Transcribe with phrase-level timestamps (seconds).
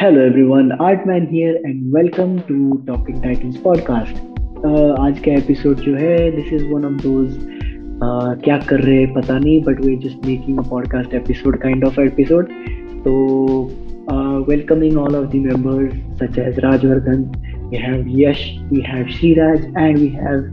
[0.00, 4.16] Hello everyone Artman here and welcome to talking titles podcast
[5.00, 7.38] आज का episode जो है this is one of those
[8.44, 11.98] क्या कर रहे हैं पता नहीं but we just making a podcast episode kind of
[11.98, 12.52] episode
[13.04, 13.16] तो
[14.48, 17.30] welcoming all of the members such as Rajvardhan
[17.70, 20.44] we have Yash, we have Sriraj, and we have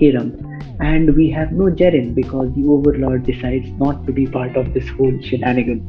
[0.00, 0.32] Hiram.
[0.80, 4.88] And we have no Jaren because the Overlord decides not to be part of this
[4.90, 5.80] whole shenanigan.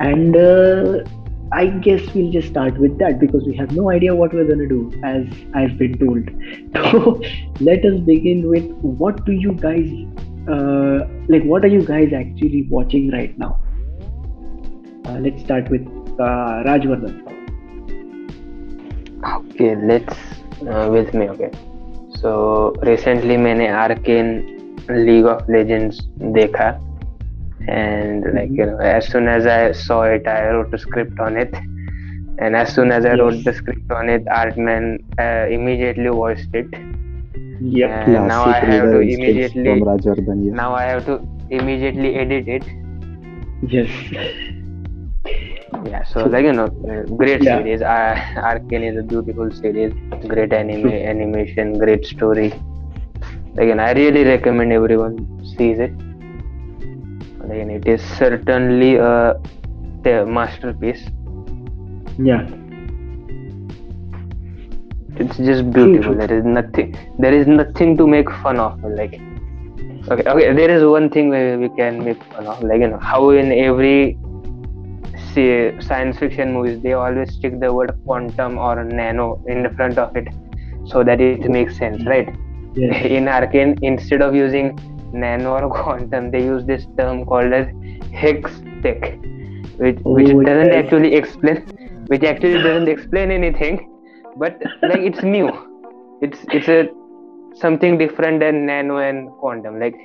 [0.00, 1.04] And uh,
[1.52, 4.58] I guess we'll just start with that because we have no idea what we're going
[4.60, 6.30] to do, as I've been told.
[6.92, 7.20] So
[7.60, 9.90] let us begin with what do you guys
[10.48, 11.42] uh, like?
[11.44, 13.60] What are you guys actually watching right now?
[15.04, 15.86] Uh, let's start with
[16.18, 17.20] uh, Rajvardhan.
[19.34, 20.16] Okay, let's
[20.62, 21.28] uh, with me.
[21.28, 21.50] Okay,
[22.14, 24.32] so recently मैंने Arcane
[24.88, 26.00] League of Legends
[26.38, 26.70] देखा
[27.67, 31.37] and like you know as soon as i saw it i wrote a script on
[31.37, 31.53] it.
[32.39, 33.19] And as soon as i yes.
[33.19, 36.67] wrote the script on it artman uh, immediately voiced it.
[37.59, 39.63] Yeah now i have to immediately
[40.51, 42.63] now i have to immediately edit it.
[43.67, 43.89] Yes.
[45.85, 47.57] Yeah so like you know uh, great yeah.
[47.57, 47.81] series.
[47.81, 49.93] Uh, arcane is a beautiful series.
[50.27, 52.53] Great anime animation great story.
[53.57, 55.17] Again i really recommend everyone
[55.57, 55.91] sees it
[57.51, 59.39] again it is certainly a,
[60.25, 61.05] masterpiece.
[62.17, 62.47] Yeah.
[65.19, 66.15] It's just beautiful.
[66.15, 69.19] There is nothing there is nothing to make fun of like
[70.09, 72.99] okay okay there is one thing where we can make fun of like you know
[72.99, 74.17] how in every
[75.33, 79.97] say, science fiction movies they always stick the word quantum or nano in the front
[79.97, 80.27] of it
[80.85, 82.09] so that it makes sense mm-hmm.
[82.09, 82.35] right?
[82.75, 83.05] Yes.
[83.05, 84.77] in arcane instead of using
[85.13, 87.67] nano or quantum they use this term called as
[88.11, 89.03] hextech
[89.77, 90.83] which oh, which doesn't yes.
[90.83, 91.57] actually explain
[92.07, 93.89] which actually doesn't explain anything
[94.37, 95.49] but like it's new
[96.21, 96.89] it's it's a
[97.55, 99.95] something different than nano and quantum like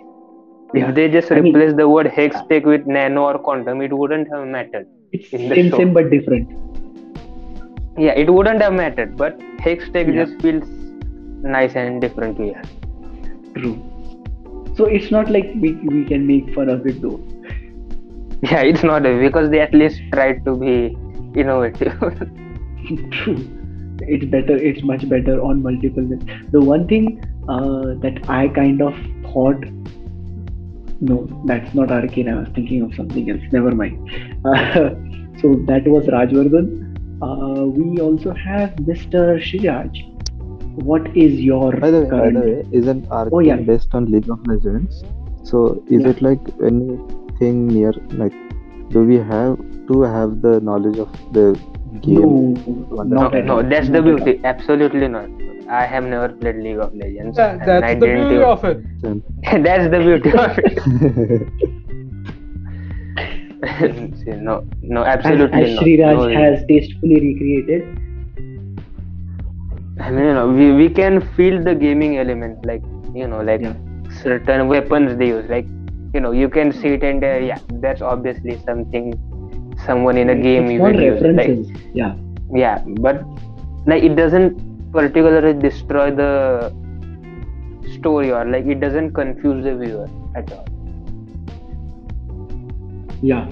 [0.75, 0.89] yeah.
[0.89, 4.47] if they just replace mean, the word hextech with nano or quantum it wouldn't have
[4.47, 5.79] mattered it's same show.
[5.79, 6.49] same but different
[7.99, 10.25] yeah it wouldn't have mattered but hextech yeah.
[10.25, 10.69] just feels
[11.43, 12.63] nice and different to hear
[13.55, 13.92] true
[14.75, 17.21] so it's not like we, we can make fun of it though.
[18.43, 20.97] Yeah it's not because they at least tried to be
[21.39, 21.99] innovative.
[23.13, 23.59] True.
[24.01, 26.09] It's better it's much better on multiple
[26.51, 28.95] the one thing uh, that i kind of
[29.33, 29.65] thought
[31.01, 33.43] no that's not arcane i was thinking of something else.
[33.53, 34.11] Never mind.
[34.45, 34.91] Uh,
[35.41, 36.81] so that was rajvardhan.
[37.23, 40.12] Uh, we also have mr shiraj
[40.75, 42.35] what is your by the way, current...
[42.35, 43.57] by the way isn't Arcane oh, yeah.
[43.57, 45.05] based on League of Legends?
[45.45, 46.11] So is yeah.
[46.11, 48.33] it like anything near like
[48.91, 51.59] do we have to have the knowledge of the
[52.01, 52.55] game?
[52.91, 54.41] No, no, no, that's the beauty.
[54.45, 55.29] Absolutely not.
[55.69, 57.39] I have never played League of Legends.
[57.39, 58.43] Yeah, that's the beauty even...
[58.43, 58.83] of it.
[59.65, 61.83] that's the beauty of it.
[64.43, 66.29] no, no, absolutely as, as Sriraj no.
[66.29, 68.02] has tastefully recreated I mean,
[69.97, 72.83] you know, we, we can feel the gaming element, like
[73.15, 73.75] you know, like yeah.
[74.23, 75.49] certain weapons they use.
[75.49, 75.67] Like
[76.15, 79.13] you know, you can see it and uh, yeah, that's obviously something
[79.87, 81.23] someone in a game it's will use.
[81.23, 81.59] Like,
[81.95, 82.15] yeah,
[82.53, 83.23] yeah, but
[83.87, 86.73] like it doesn't particularly destroy the
[87.99, 90.67] story or like it doesn't confuse the viewer at all.
[93.23, 93.49] Yeah,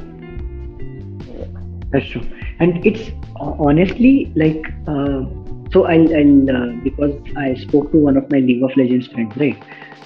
[1.26, 1.46] yeah.
[1.90, 2.26] that's true,
[2.60, 4.72] and it's honestly like.
[4.86, 5.24] Uh,
[5.72, 9.36] so I'll, I'll uh, because I spoke to one of my League of Legends friends,
[9.36, 9.62] right?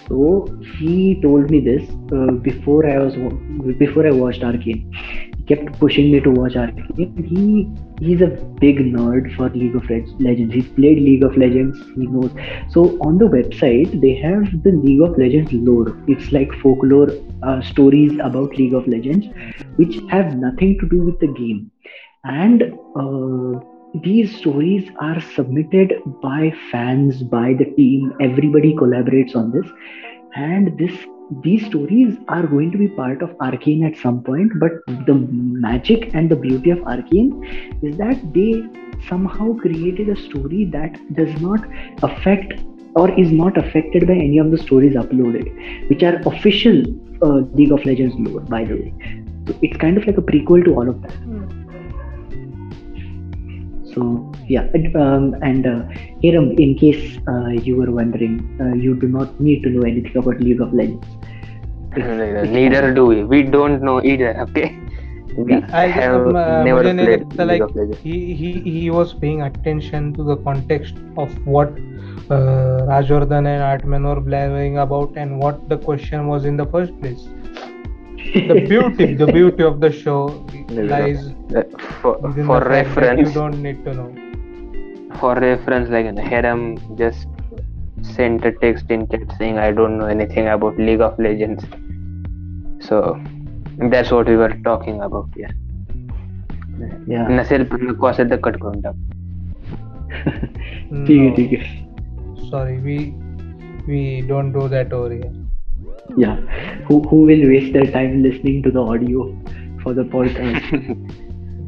[0.08, 0.46] So
[0.78, 3.14] he told me this uh, before I was
[3.78, 4.92] before I watched Arcane.
[5.36, 7.24] He kept pushing me to watch Arcane.
[7.30, 7.70] He
[8.04, 8.26] he's a
[8.60, 10.52] big nerd for League of Legends.
[10.52, 11.78] He's played League of Legends.
[11.96, 12.30] He knows.
[12.70, 15.96] So on the website they have the League of Legends lore.
[16.06, 17.08] It's like folklore
[17.42, 19.26] uh, stories about League of Legends,
[19.76, 21.70] which have nothing to do with the game.
[22.24, 22.62] And
[22.96, 23.60] uh,
[24.02, 28.12] these stories are submitted by fans by the team.
[28.20, 29.66] Everybody collaborates on this.
[30.34, 30.92] And this
[31.42, 34.72] these stories are going to be part of arcane at some point but
[35.06, 37.32] the magic and the beauty of arcane
[37.82, 38.62] is that they
[39.08, 41.60] somehow created a story that does not
[42.02, 42.60] affect
[42.94, 46.82] or is not affected by any of the stories uploaded which are official
[47.22, 48.94] uh, league of legends lore by the way.
[49.48, 51.12] So it's kind of like a prequel to all of that.
[51.22, 51.63] Mm
[53.94, 55.82] so yeah, um, and uh,
[56.22, 60.16] Hiram, in case uh, you were wondering, uh, you do not need to know anything
[60.16, 61.06] about League of Legends.
[61.96, 63.24] Neither do we.
[63.24, 64.36] We don't know either.
[64.42, 64.76] Okay.
[65.36, 70.22] we I, have uh, never played the, like he, he he was paying attention to
[70.22, 71.70] the context of what
[72.30, 76.98] uh, Rajwardhan and Artman were blabbering about and what the question was in the first
[77.00, 77.28] place
[78.32, 81.62] the beauty the beauty of the show lies uh,
[82.00, 84.10] for, for reference you don't need to know.
[85.20, 87.28] for reference like Hiram just
[88.02, 91.64] sent a text in chat saying i don't know anything about league of legends.
[92.80, 93.20] So
[93.90, 95.54] that's what we were talking about here
[97.08, 97.28] yeah.
[97.30, 98.94] नसेल पण नको cut तर cut करून टाक
[101.06, 102.96] we आहे ठीक आहे sorry we
[103.86, 104.20] we
[106.16, 106.36] yeah
[106.86, 109.26] who who will waste their time listening to the audio
[109.82, 110.64] for the podcast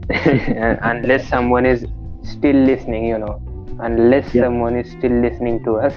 [0.92, 1.86] unless someone is
[2.22, 3.40] still listening you know
[3.80, 4.44] unless yeah.
[4.44, 5.94] someone is still listening to us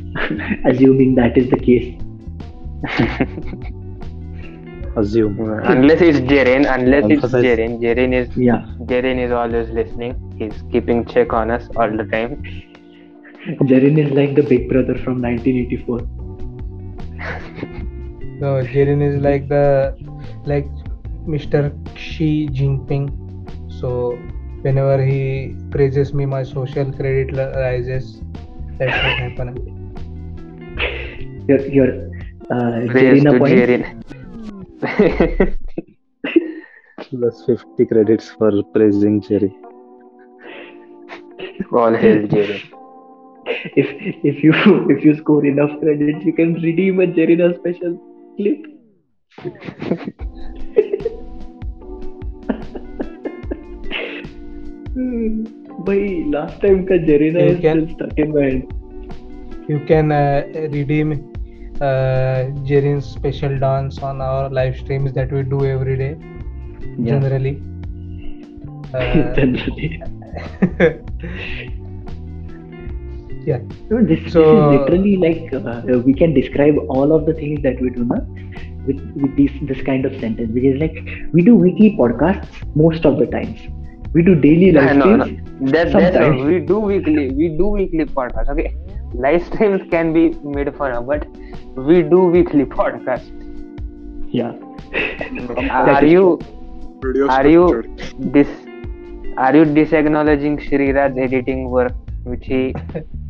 [0.72, 1.94] assuming that is the case
[4.96, 5.38] assume.
[5.64, 7.44] Unless it's Jaren, unless Emphasize.
[7.44, 7.80] it's Jaren.
[7.80, 8.66] Jaren is yeah.
[8.90, 10.14] Jaren is always listening.
[10.38, 12.42] He's keeping check on us all the time.
[13.70, 16.21] Jaren is like the big brother from 1984.
[18.42, 19.96] no, Jaren is like the
[20.44, 20.68] like
[21.26, 21.72] Mr.
[21.96, 23.10] Xi Jinping.
[23.80, 24.18] So
[24.62, 28.20] whenever he praises me, my social credit rises.
[28.78, 29.58] That's what happens.
[31.48, 31.90] Your your
[32.50, 34.02] uh, Praise to Jaren.
[37.10, 39.54] Plus 50 credits for praising Jerry.
[41.72, 42.62] All hail Jerry.
[43.76, 43.88] if
[44.24, 44.52] if you
[44.96, 47.98] if you score enough credits, you can redeem a Jerina special
[48.36, 48.66] clip.
[55.84, 58.62] Bhai, last time ka Jerina you is can, still stuck in my head.
[59.68, 61.12] You can uh, redeem
[61.80, 66.16] uh, Jerin's special dance on our live streams that we do every day.
[66.98, 67.18] Yeah.
[67.18, 67.62] Generally.
[68.94, 70.02] Uh, generally
[73.44, 73.58] yeah.
[73.90, 77.62] No, this, so, this is literally like uh, we can describe all of the things
[77.62, 78.20] that we do now
[78.86, 80.96] with with this this kind of sentence, which is like
[81.32, 83.60] we do weekly podcasts most of the times.
[84.14, 85.40] We do daily live no, streams.
[85.60, 85.72] No, no.
[85.72, 87.30] That, that's we do weekly.
[87.30, 88.50] We do weekly podcasts.
[88.50, 88.74] Okay,
[89.14, 91.26] live streams can be made for of, but
[91.76, 93.38] we do weekly podcast.
[94.32, 94.52] Yeah.
[95.70, 96.38] are you
[97.30, 98.48] are you this
[99.36, 102.74] are you disacknowledging Shriraj editing work which he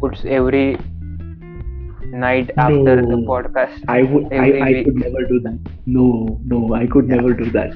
[0.00, 0.78] puts every
[2.06, 3.84] night no, after the podcast?
[3.88, 5.58] I would I, I could never do that.
[5.86, 7.74] No, no, I could never do that.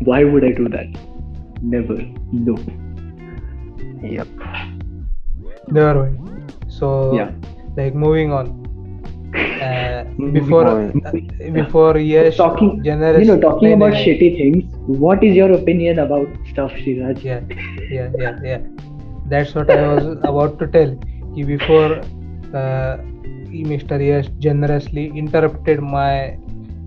[0.00, 0.86] Why would I do that?
[1.62, 1.96] Never.
[2.32, 2.56] No.
[4.02, 4.28] Yep.
[5.68, 6.30] Never mind
[6.70, 7.30] so yeah
[7.76, 8.59] like moving on
[9.34, 11.12] uh, before uh,
[11.52, 16.28] before yes talking generous, you know talking about shitty things what is your opinion about
[16.50, 17.22] stuff Shiraj?
[17.22, 17.40] yeah
[17.90, 18.58] yeah yeah yeah.
[19.28, 20.98] That's what i was about to tell
[21.34, 22.00] he before
[22.54, 22.96] uh,
[23.72, 26.36] mr yes generously interrupted my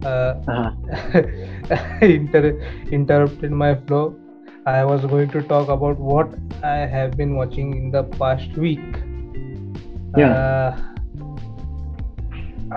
[0.04, 1.22] uh, uh-huh.
[2.01, 2.60] inter-
[2.92, 4.19] interrupted my flow.
[4.66, 6.30] I was going to talk about what
[6.63, 8.80] i have been watching in the past week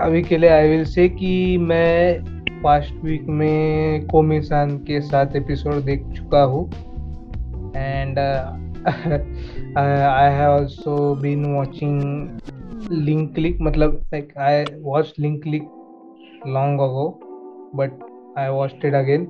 [0.01, 2.23] अभी के लिए I will say कि मैं
[2.63, 6.65] fast week में Komi-san के साथ episode देख चुका हूँ।
[7.77, 8.19] And
[9.79, 12.01] I have also been watching
[12.91, 15.67] Link Click मतलब like I watch Link Click
[16.47, 17.09] long ago
[17.75, 17.99] but
[18.37, 19.25] I watch it again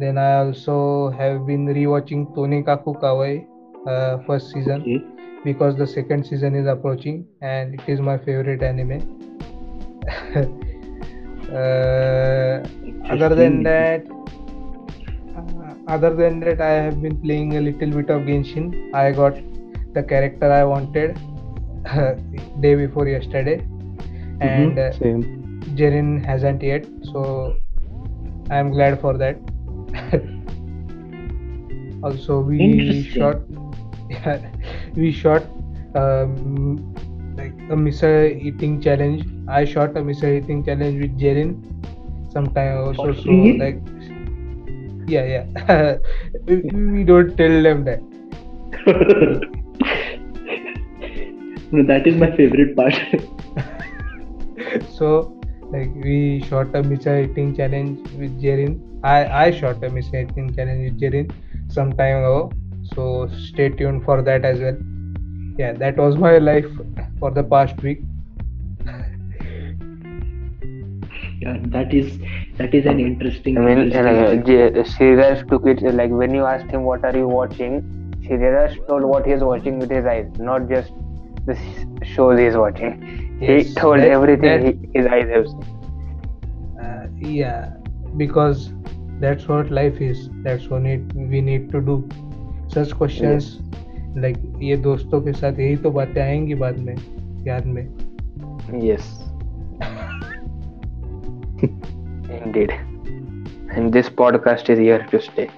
[0.00, 2.26] then I also have been rewatching
[2.62, 3.38] Tonikaku Kawaii
[3.88, 4.82] first season
[5.44, 8.98] because the second season is approaching and it is my favourite anime
[11.52, 12.62] uh,
[13.08, 14.06] other than that,
[15.36, 18.94] uh, other than that, I have been playing a little bit of Genshin.
[18.94, 19.34] I got
[19.94, 21.18] the character I wanted
[22.60, 23.60] day before yesterday,
[24.40, 25.20] and mm-hmm.
[25.20, 27.56] uh, Jerin hasn't yet, so
[28.50, 29.36] I am glad for that.
[32.02, 33.38] also, we shot
[34.96, 35.42] we shot
[35.94, 36.94] um,
[37.70, 39.24] a misser eating challenge.
[39.48, 41.54] I shot a misser eating challenge with Jerin
[42.32, 43.12] sometime also.
[43.12, 43.80] So like,
[45.08, 45.96] yeah, yeah.
[46.46, 46.56] we,
[46.96, 48.00] we don't tell them that.
[51.72, 52.94] no, that is my favorite part.
[54.90, 55.36] so
[55.70, 58.80] like we shot a misser eating challenge with Jerin.
[59.02, 61.30] I I shot a misser eating challenge with Jerin
[61.68, 62.50] some time ago
[62.94, 64.76] so stay tuned for that as well
[65.60, 66.70] yeah that was my life
[67.18, 68.02] for the past week
[71.40, 72.18] yeah, that is
[72.58, 73.56] that is an interesting.
[73.56, 77.80] I mean, interesting like, took it like when you asked him what are you watching,
[78.22, 80.92] Shreyas told what he's watching with his eyes, not just
[81.46, 81.56] the
[82.04, 83.38] shows he's watching.
[83.40, 86.78] Yes, he told everything he, his eyes have seen.
[86.82, 87.72] Uh, yeah,
[88.18, 88.72] because
[89.18, 90.28] that's what life is.
[90.42, 92.08] That's what need, we need to do.
[92.68, 93.80] Such questions, yes.
[94.16, 96.94] Like ये दोस्तों के साथ यही तो बातें आएँगी बाद में
[97.46, 97.86] याद में.
[98.72, 99.02] Yes.
[102.44, 102.72] Indeed.
[103.70, 105.48] And this podcast is here to stay.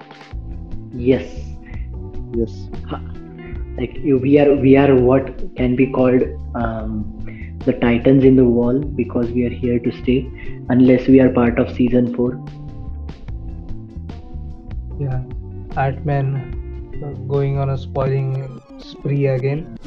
[0.92, 1.25] Yes.
[2.35, 2.68] Yes.
[3.78, 6.23] Like we are, we are what can be called
[6.54, 7.04] um,
[7.64, 10.30] the titans in the wall because we are here to stay,
[10.68, 12.32] unless we are part of season four.
[15.00, 15.23] Yeah,
[15.71, 16.62] Artman uh,
[17.28, 19.78] going on a spoiling spree again.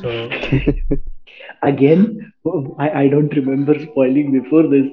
[0.00, 0.08] So
[1.62, 2.32] again,
[2.78, 4.86] I, I don't remember spoiling before this.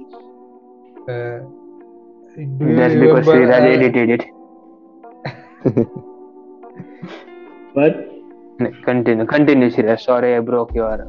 [1.10, 1.40] Uh,
[2.36, 4.24] That's because Sridhar uh, edited it.
[7.76, 7.94] but
[8.84, 10.00] continue, continue, Sridhar.
[10.00, 11.08] Sorry, I broke your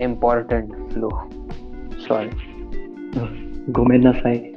[0.00, 1.30] important flow.
[2.06, 2.30] Sorry.
[3.72, 4.54] Gomenasai.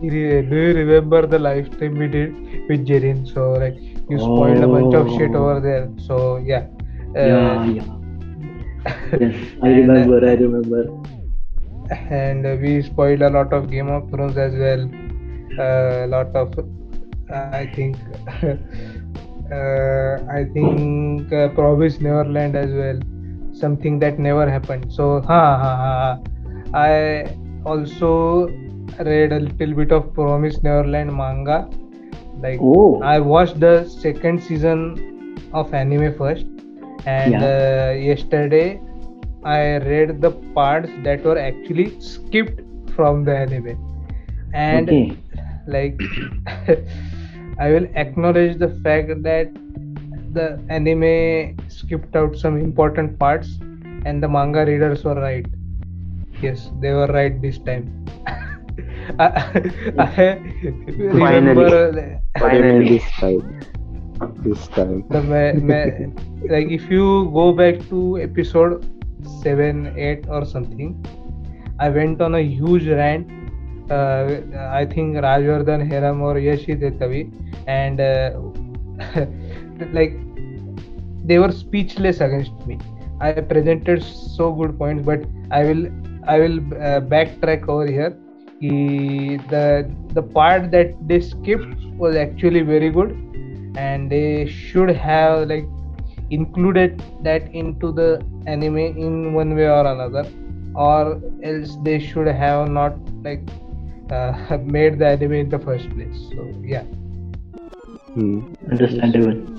[0.00, 0.42] Do you
[0.74, 3.26] remember the live stream we did with Jerin?
[3.32, 3.76] So like
[4.08, 4.70] you spoiled oh.
[4.70, 5.90] a bunch of shit over there.
[6.06, 6.66] So yeah.
[7.16, 7.84] Uh, yeah, yeah.
[9.20, 10.18] yes, I remember.
[10.28, 11.08] I remember
[11.90, 14.88] and we spoiled a lot of Game of Thrones as well.
[15.58, 16.52] A uh, lot of,
[17.30, 17.96] I think,
[19.52, 23.00] uh, I think uh, Promise Neverland as well.
[23.52, 24.92] Something that never happened.
[24.92, 26.18] So, ha ha ha.
[26.74, 27.34] I
[27.64, 28.48] also
[28.98, 31.68] read a little bit of Promise Neverland manga.
[32.40, 33.02] Like oh.
[33.02, 36.46] I watched the second season of anime first,
[37.06, 37.44] and yeah.
[37.44, 38.80] uh, yesterday
[39.44, 42.60] I read the parts that were actually skipped
[42.94, 43.76] from the anime,
[44.54, 45.16] and okay.
[45.66, 46.00] like
[47.58, 49.50] I will acknowledge the fact that
[50.32, 53.58] the anime skipped out some important parts,
[54.04, 55.46] and the manga readers were right.
[56.40, 57.97] Yes, they were right this time.
[59.18, 59.26] I,
[59.98, 60.38] I
[60.98, 63.60] remember finally this time.
[64.44, 65.06] This time.
[65.08, 66.12] The,
[66.50, 68.84] like if you go back to episode
[69.42, 71.04] seven, eight, or something.
[71.78, 73.30] I went on a huge rant.
[73.90, 77.30] Uh, I think Rajwardhan Heram or Yashi Detavi,
[77.66, 78.32] and uh,
[79.92, 80.16] like
[81.26, 82.78] they were speechless against me.
[83.20, 85.86] I presented so good points, but I will
[86.26, 88.16] I will uh, backtrack over here.
[88.60, 93.10] He, the the part that they skipped was actually very good,
[93.76, 95.66] and they should have like
[96.30, 100.26] included that into the anime in one way or another.
[100.74, 103.42] Or else they should have not like
[104.10, 106.18] uh, made the anime in the first place.
[106.30, 106.82] So yeah.
[108.14, 108.54] Hmm.
[108.72, 109.58] understandable.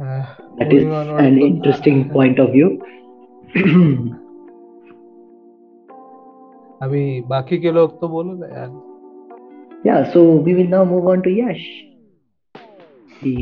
[0.00, 0.24] Uh,
[0.58, 2.82] that is an interesting point of view
[6.83, 8.75] अभी बाकी के लोग तो बोलो ना यार
[9.85, 11.65] yeah so we will now move on to yash
[13.21, 13.33] the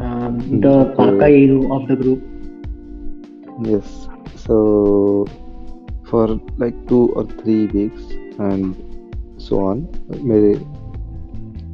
[0.00, 2.22] um, the Pakairu of the group.
[3.62, 4.08] Yes.
[4.36, 5.26] So
[6.08, 8.02] for like two or three weeks
[8.38, 8.76] and
[9.38, 9.88] so on,
[10.22, 10.54] maybe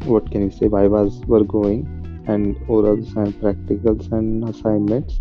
[0.05, 0.67] what can you say?
[0.67, 1.87] Vivas were going
[2.27, 5.21] and orals and practicals and assignments.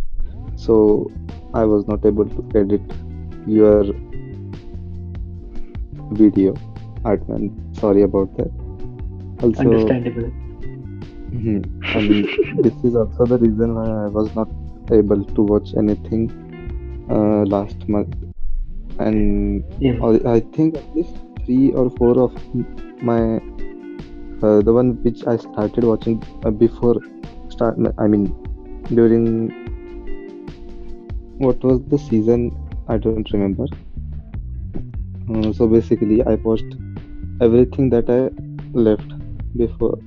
[0.56, 1.12] So
[1.54, 2.82] I was not able to edit
[3.46, 3.84] your
[6.11, 6.55] video,
[7.05, 7.53] Artman.
[7.77, 8.51] Sorry about that.
[9.43, 10.33] Also, Understandable
[11.31, 11.85] Mm-hmm.
[11.85, 14.49] And this is also the reason why I was not
[14.91, 16.31] able to watch anything
[17.11, 18.15] uh, last month.
[18.99, 19.99] And yeah.
[20.27, 22.33] I think at least three or four of
[23.03, 23.37] my
[24.43, 26.97] uh, the one which I started watching uh, before
[27.51, 27.77] start.
[27.99, 28.27] I mean,
[28.87, 29.51] during
[31.39, 32.57] what was the season?
[32.89, 33.67] I don't remember.
[35.31, 36.77] Uh, so basically, I watched
[37.41, 38.31] everything that I
[38.73, 39.13] left
[39.57, 39.99] before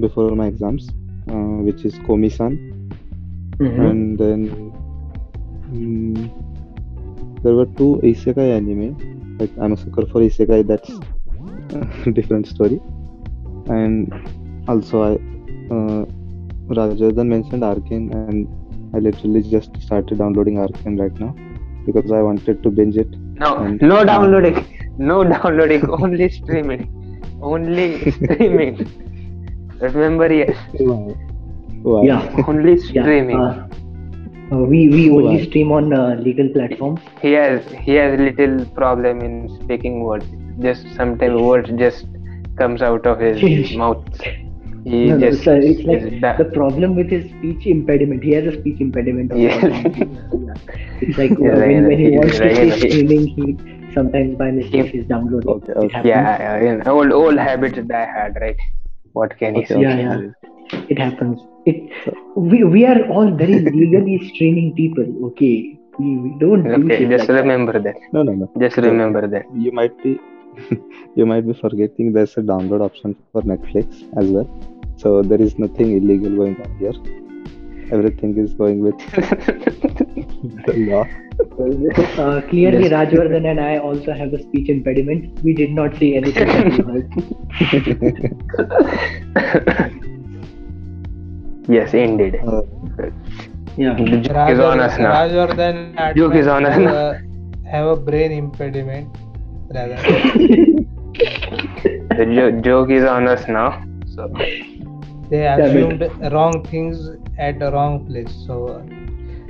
[0.00, 0.88] before my exams,
[1.30, 2.58] uh, which is Komi-san,
[3.58, 3.82] mm-hmm.
[3.82, 4.40] and then
[5.72, 6.14] um,
[7.42, 9.38] there were two isekai anime.
[9.38, 10.66] Like I'm a sucker for isekai.
[10.66, 10.90] That's
[11.74, 12.80] a different story.
[13.66, 14.12] And
[14.68, 15.12] also I
[15.74, 16.04] uh,
[16.68, 18.48] Rajardhan mentioned Arcane, and
[18.94, 21.34] I literally just started downloading Arcane right now
[21.86, 23.14] because I wanted to binge it.
[23.34, 24.66] No, and, no downloading,
[24.98, 26.82] no downloading, only streaming,
[27.42, 28.76] only streaming.
[29.80, 30.56] Remember, yes.
[30.78, 32.02] Wow.
[32.02, 32.44] Yeah.
[32.46, 33.38] Only streaming.
[33.38, 33.66] Yeah.
[34.52, 35.44] Uh, we we only Why?
[35.44, 37.00] stream on uh, legal platforms.
[37.20, 40.26] He has he has little problem in speaking words.
[40.60, 42.06] Just sometimes words just
[42.56, 44.04] comes out of his mouth.
[44.84, 48.22] He No, no, just sir, it's like is the problem with his speech impediment.
[48.22, 49.32] He has a speech impediment.
[49.32, 49.58] of Yeah.
[49.66, 50.54] yeah.
[51.00, 54.36] It's like Yeah, right, when, when he right, wants to right, say streaming, he sometimes
[54.36, 55.50] by mistake is downloading.
[55.56, 55.88] Okay, okay.
[55.88, 56.08] happens.
[56.08, 58.56] yeah, yeah, you old old habits die hard, right?
[59.12, 59.80] What can he Okay, say?
[59.80, 60.20] Yeah, yeah.
[60.90, 61.40] It happens.
[61.66, 61.90] It
[62.36, 65.06] we we are all very legally streaming people.
[65.28, 67.42] Okay, we, we don't do Okay, shit just like that.
[67.42, 67.96] remember that.
[68.12, 68.50] No, no, no.
[68.58, 69.46] Just remember that.
[69.56, 70.18] You might be,
[71.16, 74.48] you might be forgetting there's a download option for Netflix as well.
[75.04, 76.92] So there is nothing illegal going on here.
[77.92, 78.98] Everything is going with
[80.66, 81.04] the law.
[82.24, 82.92] Uh, clearly, Yes.
[82.92, 85.38] Rajvardhan and I also have a speech impediment.
[85.44, 87.06] We did not see anything that you heard.
[91.68, 92.36] yes, indeed.
[92.46, 92.62] Uh,
[93.76, 93.94] Yeah.
[93.98, 95.10] The joke is on us now.
[95.12, 96.94] Rajvardhan Joke is on us have, now.
[96.94, 97.20] a,
[97.68, 99.08] have a brain impediment.
[99.74, 99.96] Rather,
[102.18, 103.82] The jo- joke is on us now.
[104.14, 104.28] So
[105.29, 108.33] they but- assumed wrong things at the wrong place.
[108.47, 108.83] So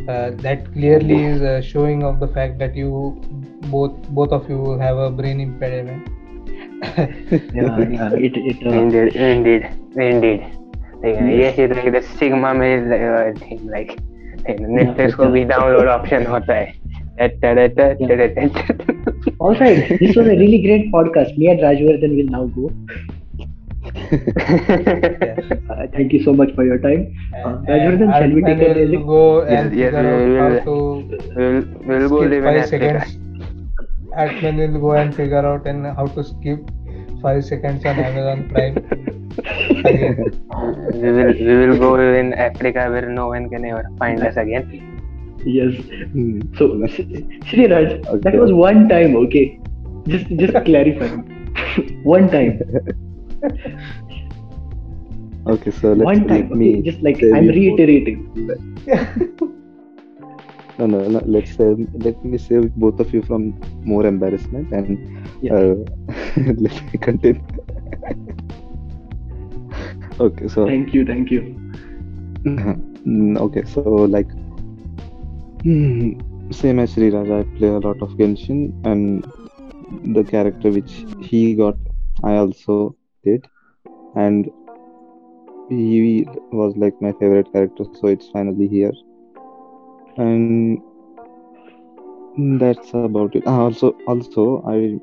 [0.07, 3.21] uh, that clearly is uh, showing of the fact that you
[3.69, 6.07] both both of you have a brain impediment.
[6.97, 8.13] yeah, yeah.
[8.13, 8.65] It it.
[8.65, 10.41] Uh, indeed, indeed, indeed.
[11.01, 13.99] Like, yes, it's like the Sigma में uh, thing like
[14.47, 16.73] like, Netflix को भी download option होता है.
[19.39, 19.99] all right.
[19.99, 21.37] This was a really great podcast.
[21.37, 22.71] Me and Rajvardhan will now go.
[23.94, 27.14] Uh, thank you so much for your time.
[27.34, 30.64] Uh, And Rajvardhan, shall we take a Arpan will go and yes, figure we out
[30.64, 30.64] will.
[30.64, 30.74] to
[31.36, 33.04] we'll we'll go skip live five Africa.
[33.04, 33.18] seconds.
[34.16, 36.60] Artman will go and figure out and how to skip
[37.22, 38.76] five seconds on Amazon Prime.
[39.84, 40.16] Again.
[40.92, 44.66] we will we will go in Africa where no one can ever find us again.
[45.44, 45.74] Yes.
[46.12, 46.40] hmm.
[46.56, 46.86] So,
[47.46, 49.60] Shri Raj, that was one time, okay?
[50.06, 51.24] Just just clarifying.
[52.04, 52.60] one time.
[55.46, 56.50] Okay, so let's one time.
[56.50, 56.82] let me Okay?
[56.82, 58.28] Just like I'm reiterating.
[60.78, 61.20] No, no, no.
[61.26, 63.54] Let's save, let me save both of you from
[63.84, 64.98] more embarrassment and
[65.42, 65.52] Yeah.
[65.54, 65.74] uh,
[66.36, 67.42] let me continue.
[70.20, 71.56] okay, so Thank you, thank you.
[73.44, 73.80] Okay, so
[74.16, 74.28] like
[75.62, 76.12] hmm,
[76.50, 79.24] same as Sri Raj, I play a lot of Genshin, and
[80.14, 81.76] the character which he got,
[82.22, 83.46] I also did,
[84.16, 84.50] and
[85.68, 88.92] he was like my favorite character, so it's finally here,
[90.18, 90.80] and
[92.60, 93.42] that's about it.
[93.46, 94.98] Ah, also, also I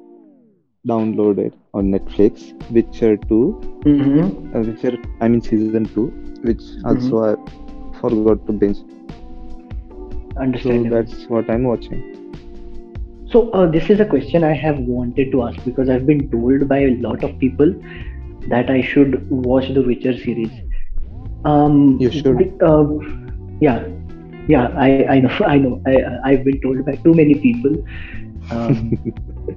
[0.88, 4.54] downloaded on Netflix Witcher 2 Mm-hmm.
[4.56, 6.08] uh, Witcher, I mean season two,
[6.44, 7.36] which also I
[8.00, 8.72] forgot to binge.
[10.54, 12.02] So that's what I'm watching.
[13.26, 16.68] So uh, this is a question I have wanted to ask because I've been told
[16.68, 17.74] by a lot of people
[18.50, 20.52] that I should watch the Witcher series.
[21.46, 22.38] Um, You should.
[22.38, 22.86] th- Uh,
[23.60, 23.84] yeah,
[24.48, 24.68] yeah.
[24.88, 25.34] I I know.
[25.54, 25.82] I know.
[25.86, 25.96] I
[26.32, 27.76] I've been told by too many people.
[28.52, 28.98] Um,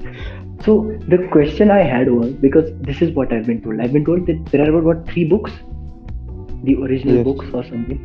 [0.65, 0.75] so
[1.09, 3.81] the question I had was because this is what I've been told.
[3.81, 5.53] I've been told that there are about what three books,
[6.65, 7.25] the original Yes.
[7.25, 8.01] books or something.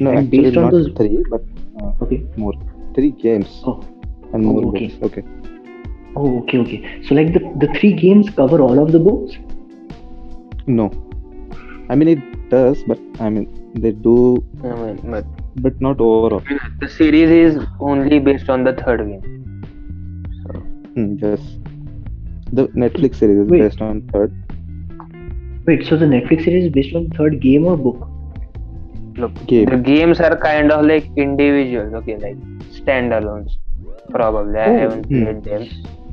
[0.00, 1.42] No, And actually based on not those- three, but
[1.82, 2.22] uh, Okay.
[2.36, 2.54] more.
[2.94, 3.80] Three games Oh.
[4.32, 4.88] and Oh, okay.
[4.88, 5.02] books.
[5.10, 5.24] Okay.
[6.16, 6.78] Oh, okay, okay.
[7.08, 9.38] So like the the three games cover all of the books.
[10.66, 10.90] No,
[11.88, 15.24] I mean it does, but I mean they do, I mean, but
[15.56, 16.42] but not overall.
[16.80, 19.24] the series is only based on the third game.
[20.44, 20.58] So
[20.94, 21.58] Hmm, just
[22.52, 23.60] the Netflix series is Wait.
[23.60, 24.32] based on third.
[25.66, 28.08] Wait, so the Netflix series is based on third game or book?
[29.16, 29.66] look, Game.
[29.66, 31.92] the games are kind of like individuals.
[31.94, 32.36] Okay, like
[32.70, 33.50] standalones.
[34.10, 34.78] Probably I Oh.
[34.78, 35.22] haven't Hmm.
[35.24, 35.68] played them,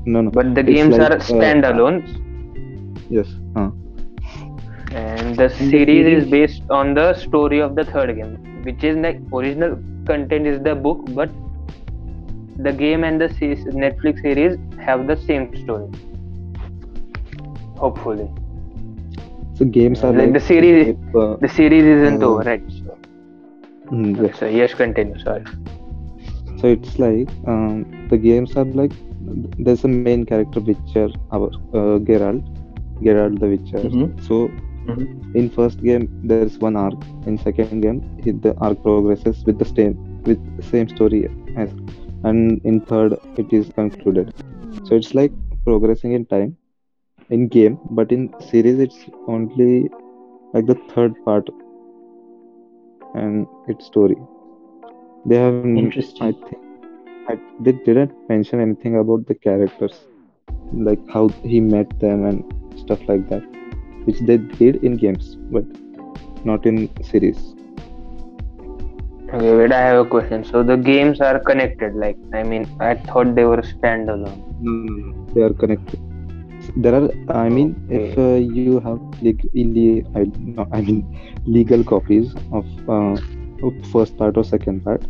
[0.05, 0.31] No, no.
[0.31, 2.07] but the It's games like, are uh, standalones.
[3.09, 3.27] Yes.
[3.29, 3.46] Uh, and
[5.39, 9.21] the the series is based on the story of the third game which is like
[9.33, 11.31] original content is the book but
[12.57, 15.89] the game and the se- netflix series have the same story
[17.75, 18.29] hopefully
[19.53, 22.63] so games are Like like the series- if, uh, the series isn't Uh, over right
[22.69, 22.97] so,
[23.89, 24.37] hmm, yes.
[24.39, 25.43] so yes continue sorry
[26.57, 28.93] So it's like um, the games are like
[29.57, 30.99] there's a main character Witcher,
[31.31, 32.45] our uh, Geralt,
[33.01, 33.83] Geralt the Witcher.
[33.83, 34.11] Mhm.
[34.19, 34.51] So
[34.87, 35.07] Mhm.
[35.33, 36.95] in first game there's one arc.
[37.25, 39.93] In second game it, the arc progresses with the same
[40.25, 41.73] with same story as,
[42.23, 44.31] and in third it is concluded.
[44.83, 45.33] So it's like
[45.65, 46.57] progressing in time
[47.29, 49.89] in game, but in series it's only
[50.53, 51.49] like the third part
[53.13, 54.17] and its story.
[55.25, 56.33] They have, n- I Interesting.
[56.33, 56.51] think,
[57.27, 60.07] I, they didn't mention anything about the characters,
[60.71, 62.43] like how he met them and
[62.75, 63.43] stuff like that,
[64.07, 65.67] which they did in games, but
[66.45, 67.55] not in series.
[69.33, 70.43] Okay, wait, I have a question.
[70.43, 71.95] So the games are connected.
[71.95, 74.43] Like, I mean, I thought they were standalone.
[74.59, 75.13] No, no, no.
[75.35, 75.99] They are connected.
[76.77, 81.05] There are, I mean, if uh, you have leg- ille- I, no, I mean,
[81.45, 83.17] legal copies of uh,
[83.63, 85.03] of first part or second part,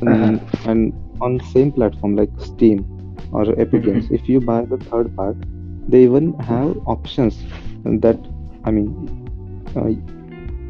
[0.00, 2.86] and, and on same platform like Steam
[3.32, 5.36] or Epic Games, if you buy the third part,
[5.88, 7.44] they even have options
[7.83, 8.19] that,
[8.63, 8.87] I mean,
[9.75, 9.89] uh,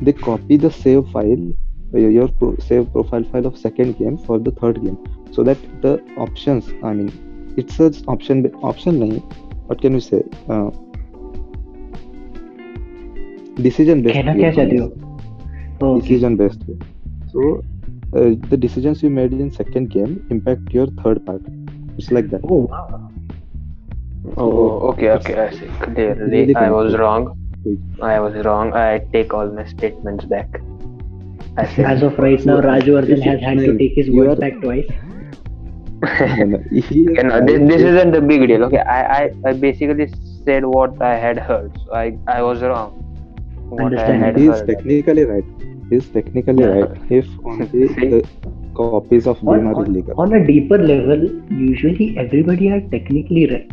[0.02, 1.54] they copy the save file,
[1.93, 4.98] uh, your pro- save profile file of second game for the third game,
[5.32, 7.12] so that the options, I mean,
[7.58, 9.21] it's a option option nahi
[9.67, 10.69] what can we say uh,
[13.65, 14.93] decision based कहना क्या चाहते हो
[15.86, 16.02] Okay.
[16.02, 16.76] decision based way.
[17.32, 17.45] so
[18.17, 21.41] uh, the decisions you made in second game impact your third part
[21.98, 23.02] it's like that Oh wow.
[24.37, 25.66] Oh, okay, okay, I see.
[25.80, 27.37] Clearly, really I was wrong.
[28.02, 28.72] I was wrong.
[28.74, 30.61] I take all my statements back.
[31.56, 31.83] I see.
[31.83, 34.87] As of right now, Rajwardhan has had to take his You words back twice.
[36.02, 36.09] No,
[36.46, 38.64] no, Okay, no, this, this isn't the big deal.
[38.64, 40.09] Okay, I, I, I basically
[40.44, 41.72] said what I had heard.
[41.85, 42.92] So I, I was wrong.
[43.68, 44.22] What I Understand.
[44.24, 44.68] had he is heard.
[44.68, 45.44] technically right
[45.90, 46.78] he is technically Yeah.
[46.80, 47.66] right if only
[48.14, 48.26] the
[48.74, 53.70] copies of On, game are illegal on a deeper level, usually everybody are technically right.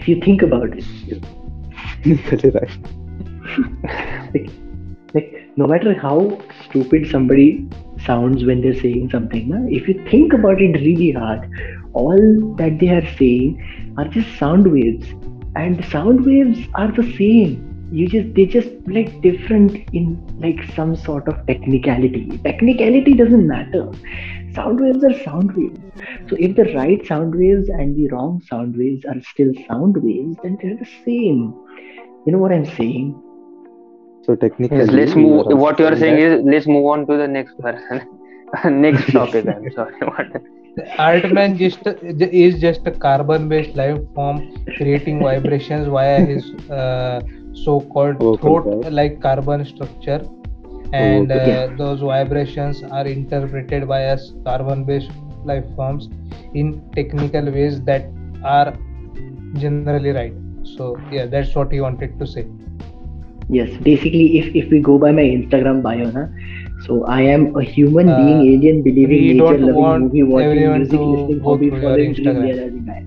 [0.00, 0.84] If you think about it,
[2.02, 2.78] technically right
[4.34, 4.50] like,
[5.14, 7.68] like no matter how stupid somebody
[8.06, 11.50] sounds when they're saying something, na, if you think about it really hard,
[11.92, 15.06] all that they are saying are just sound waves,
[15.54, 17.66] and sound waves are the same.
[17.92, 22.38] You just they just like different in like some sort of technicality.
[22.44, 23.90] Technicality doesn't matter.
[24.54, 25.80] Sound waves are sound waves.
[26.28, 30.36] So if the right sound waves and the wrong sound waves are still sound waves,
[30.42, 31.54] then they're the same.
[32.26, 33.22] You know what I'm saying?
[34.24, 35.46] so technically Yes, let's move.
[35.64, 38.00] What you are saying that- is let's move on to the next person.
[38.86, 39.46] next topic.
[39.48, 39.94] I'm sorry.
[40.12, 40.28] What?
[40.98, 41.86] Artman just
[42.42, 44.40] is just a carbon-based life form
[44.76, 47.20] creating vibrations via his uh,
[47.52, 48.88] so-called Vocal cords.
[48.88, 50.20] throat-like carbon structure,
[50.92, 51.64] Oh, and okay.
[51.64, 55.10] uh, those vibrations are interpreted by us carbon based
[55.44, 56.08] life forms
[56.54, 58.06] in technical ways that
[58.44, 58.76] are
[59.54, 60.34] generally right.
[60.64, 62.46] So yeah that's what he wanted to say.
[63.48, 66.26] Yes basically if if we go by my instagram bio na,
[66.86, 71.40] so i am a human uh, being alien believing nature loving movie watching music listening
[71.46, 73.00] hobby following dream realizing i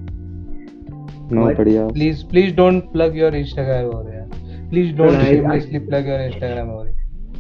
[1.30, 4.28] no, please please don't plug your instagram over here
[4.70, 6.93] please don't shamelessly plug your instagram over here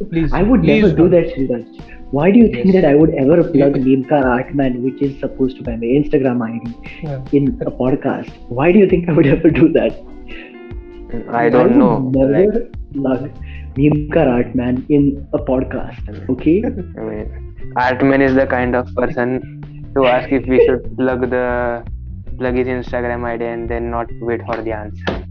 [0.09, 1.11] Please, I would please never do don't.
[1.11, 1.65] that, Sriraj.
[2.11, 3.83] Why do you think that I would ever plug Yeah.
[3.83, 7.21] Memekaar Artman, which is supposed to be my Instagram ID, Yeah.
[7.31, 8.29] in a podcast?
[8.49, 9.93] Why do you think I would ever do that?
[11.29, 11.99] I don't would know.
[12.15, 13.31] Never Like, plug
[13.75, 16.29] Memekaar Artman in a podcast.
[16.29, 16.63] Okay?
[16.65, 19.39] I mean, Artman is the kind of person
[19.95, 21.83] to ask if we should plug the
[22.37, 25.25] plug his Instagram ID and then not wait for the answer.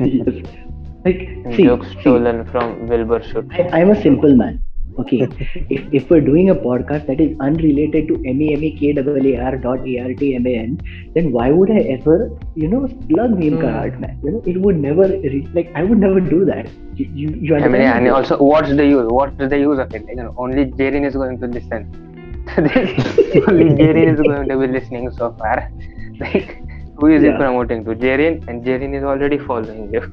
[0.00, 0.63] yes.
[1.04, 3.46] Like, see, Jokes see, stolen from Wilbur Soot.
[3.52, 4.60] I, I'm a simple man.
[4.98, 5.26] Okay,
[5.70, 10.80] if, if we're doing a podcast that is unrelated to M-E-M-E-K-A-A-R dot A-R-T-M-A-N,
[11.14, 13.60] then why would I ever, you know, plug Neem Hmm.
[13.60, 14.20] Karat, man?
[14.22, 16.68] You know, it would never, re- like, I would never do that.
[16.94, 19.06] You, you, you I mean, yeah, and also, what's the use?
[19.10, 20.04] What's the use of it?
[20.08, 22.00] You know, only Jerin is going to listen.
[22.56, 25.70] Only Jerin is going to be listening so far.
[26.20, 26.62] Like,
[26.98, 27.30] who is Yeah.
[27.30, 27.94] it promoting to?
[27.96, 30.12] Jerin, and Jerin is already following you.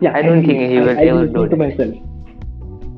[0.00, 1.94] Yeah, I don't think he will I, I ever listen do to myself.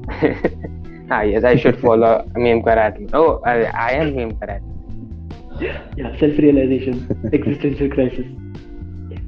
[1.10, 2.98] ah, yes, I should follow Meme Karat.
[3.12, 4.62] Oh, I, I am Meme Karat.
[5.60, 8.26] Yeah, self-realization, existential crisis,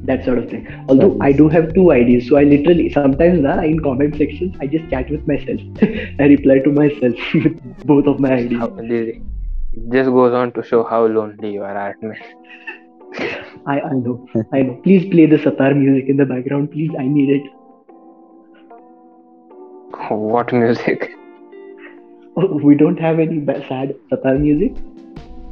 [0.04, 0.66] that sort of thing.
[0.88, 4.66] Although I do have two ideas, so I literally sometimes na, in comment sections I
[4.66, 5.60] just chat with myself.
[6.20, 8.58] I reply to myself with both of my IDs.
[8.58, 9.16] How, this,
[9.72, 12.16] it just goes on to show how lonely you are, Artman.
[13.66, 14.74] I, I know, I know.
[14.84, 16.90] Please play the sitar music in the background, please.
[16.98, 17.42] I need it.
[20.08, 21.10] What music?
[22.36, 24.72] Oh, we don't have any ba- sad sitar music.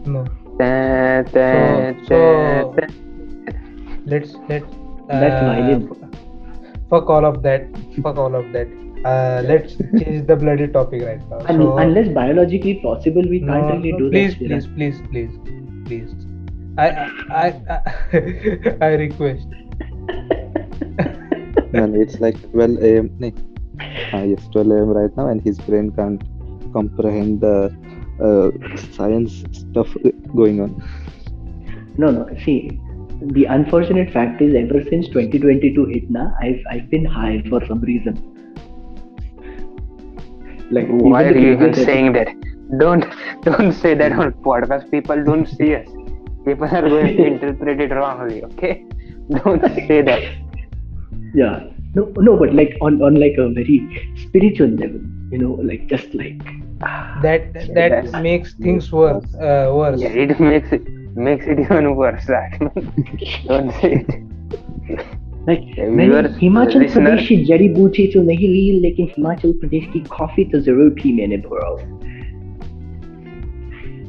[0.07, 0.25] No.
[0.59, 2.87] Da, da, So- so- da, da.
[4.07, 4.63] Let's let.
[5.09, 5.97] That's violent.
[6.91, 7.67] Fuck all of that.
[8.03, 8.69] Fuck all of that.
[9.05, 11.39] Uh, let's change the bloody topic right now.
[11.47, 14.47] Un- So- unless biologically possible, we no, can't really no, do please, that.
[14.47, 14.75] please, Sriraj.
[14.75, 15.39] please, please,
[15.87, 16.28] please.
[16.79, 16.89] I,
[17.31, 17.81] I, I,
[18.81, 19.47] I request.
[21.71, 23.11] No, no, it's like 12 a.m.
[23.19, 23.31] No.
[24.15, 24.89] Ah, yes, 12 a.m.
[24.89, 26.23] right now, and his brain can't
[26.73, 27.69] comprehend the
[28.25, 29.95] uh, science stuff
[30.35, 30.83] going on.
[31.99, 32.27] No, no.
[32.45, 32.81] See,
[33.21, 37.81] the unfortunate fact is, ever since 2022 hit, na, I've I've been high for some
[37.81, 38.17] reason.
[40.71, 42.29] Like, why are you even saying that?
[42.79, 43.05] Don't
[43.43, 44.91] don't say that on podcast.
[44.91, 45.98] People don't see us
[46.48, 48.44] People are going to interpret it wrongly.
[48.44, 48.86] Okay,
[49.30, 50.24] don't say that.
[51.34, 51.70] Yeah.
[51.96, 53.78] No, no, but like on on like a very
[54.16, 56.42] spiritual level, you know, like just like
[57.22, 59.24] that that makes things worse.
[59.36, 60.02] Uh, worse.
[60.02, 62.26] Yeah, it makes it makes it even worse.
[62.26, 62.60] That
[63.48, 64.24] don't say it.
[65.48, 70.44] Like मैंने हिमाचल प्रदेश की जड़ी बूटी तो नहीं ली लेकिन हिमाचल प्रदेश की coffee
[70.52, 71.76] तो जरूर पी मैंने bro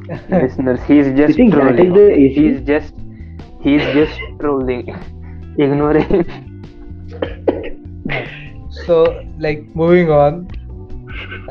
[0.30, 1.94] listeners he's just trolling
[2.36, 2.94] he's just
[3.62, 4.88] he's just trolling
[5.58, 6.26] ignore ignoring
[8.86, 8.96] so
[9.40, 10.48] like moving on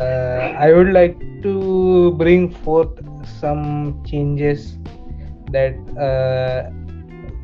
[0.01, 2.95] uh, i would like to bring forth
[3.41, 4.79] some changes
[5.51, 6.71] that uh,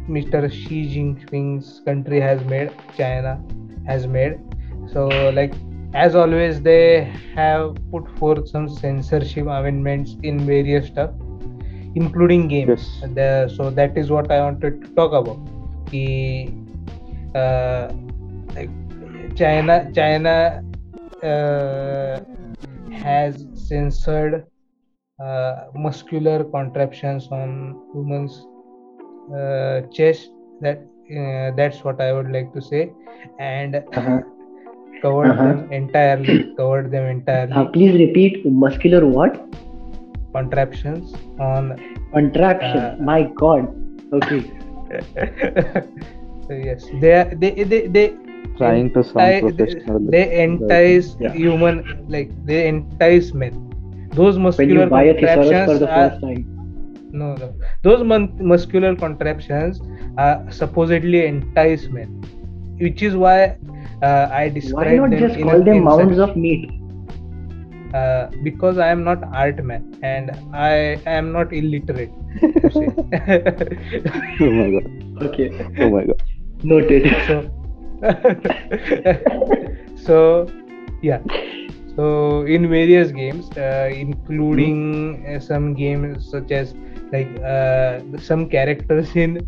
[0.09, 0.51] Mr.
[0.51, 3.43] Xi Jinping's country has made, China
[3.87, 4.39] has made.
[4.93, 5.55] So, like
[5.95, 7.05] as always, they
[7.35, 11.11] have put forth some censorship amendments in various stuff,
[11.95, 12.99] including games.
[13.01, 13.11] Yes.
[13.15, 15.39] The, so that is what I wanted to talk about.
[15.91, 16.53] The,
[17.35, 17.93] uh,
[18.55, 18.71] like
[19.37, 20.63] China, China
[21.23, 22.21] uh,
[22.93, 24.47] has censored
[25.23, 28.47] uh, muscular contraptions on women's
[29.33, 30.31] uh, chest
[30.61, 30.79] that
[31.17, 32.93] uh, that's what i would like to say
[33.39, 34.21] and uh-huh.
[35.05, 35.47] Covered uh-huh.
[35.49, 37.53] them entirely covered them entirely.
[37.53, 39.41] Uh, please repeat muscular what?
[40.33, 41.77] Contraptions on
[42.13, 43.69] contraption uh, my god.
[44.13, 44.43] Okay.
[46.51, 48.07] Yes they are they they, they
[48.59, 51.33] trying to sound professional they, they entice yeah.
[51.33, 53.55] human like they entice men.
[54.13, 56.43] Those muscular contraptions for the first time.
[57.11, 57.55] No, no.
[57.83, 58.05] Those
[58.53, 59.81] muscular contraptions
[60.19, 62.23] are supposedly entice men,
[62.79, 63.57] which is why
[64.05, 66.71] uh, I describe Why not them just call them mounds of meat?
[67.95, 72.11] Uh, because I am not art man and I am not illiterate.
[74.41, 74.87] oh my god.
[75.29, 75.49] Okay.
[75.79, 76.21] Oh my god.
[76.65, 77.07] Noted.
[77.29, 77.51] So,
[80.07, 80.47] so
[81.03, 81.21] yeah
[81.97, 85.41] so in various games uh, including mm-hmm.
[85.41, 86.75] some games such as
[87.13, 89.39] like uh, some characters in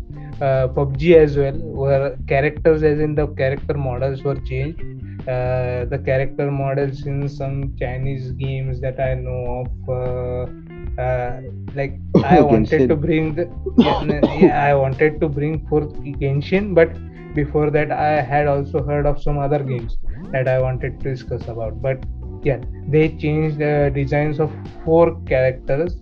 [0.41, 4.81] uh, PUBG as well where characters as in the character models were changed.
[5.27, 11.41] Uh, the character models in some Chinese games that I know of uh, uh,
[11.75, 16.89] like I wanted to bring the yeah, I wanted to bring forth Genshin but
[17.35, 19.97] before that I had also heard of some other games
[20.31, 21.81] that I wanted to discuss about.
[21.81, 22.03] But
[22.43, 24.51] yeah they changed the designs of
[24.85, 25.97] four characters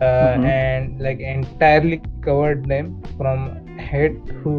[0.00, 0.44] uh, mm-hmm.
[0.44, 3.38] and like entirely covered them from
[3.92, 4.52] head to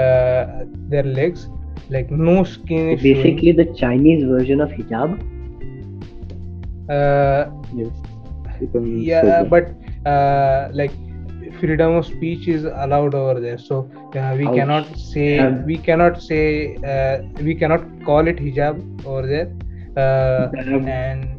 [0.00, 1.48] uh, their legs
[1.88, 3.56] like no skin is basically showing.
[3.62, 5.16] the chinese version of hijab
[6.96, 7.42] uh,
[7.74, 7.94] yes
[9.10, 9.74] yeah but
[10.06, 10.92] uh, like
[11.60, 14.56] freedom of speech is allowed over there so uh, we Ouch.
[14.56, 15.62] cannot say yeah.
[15.70, 19.48] we cannot say uh, we cannot call it hijab over there
[19.96, 20.50] uh,
[20.86, 21.36] and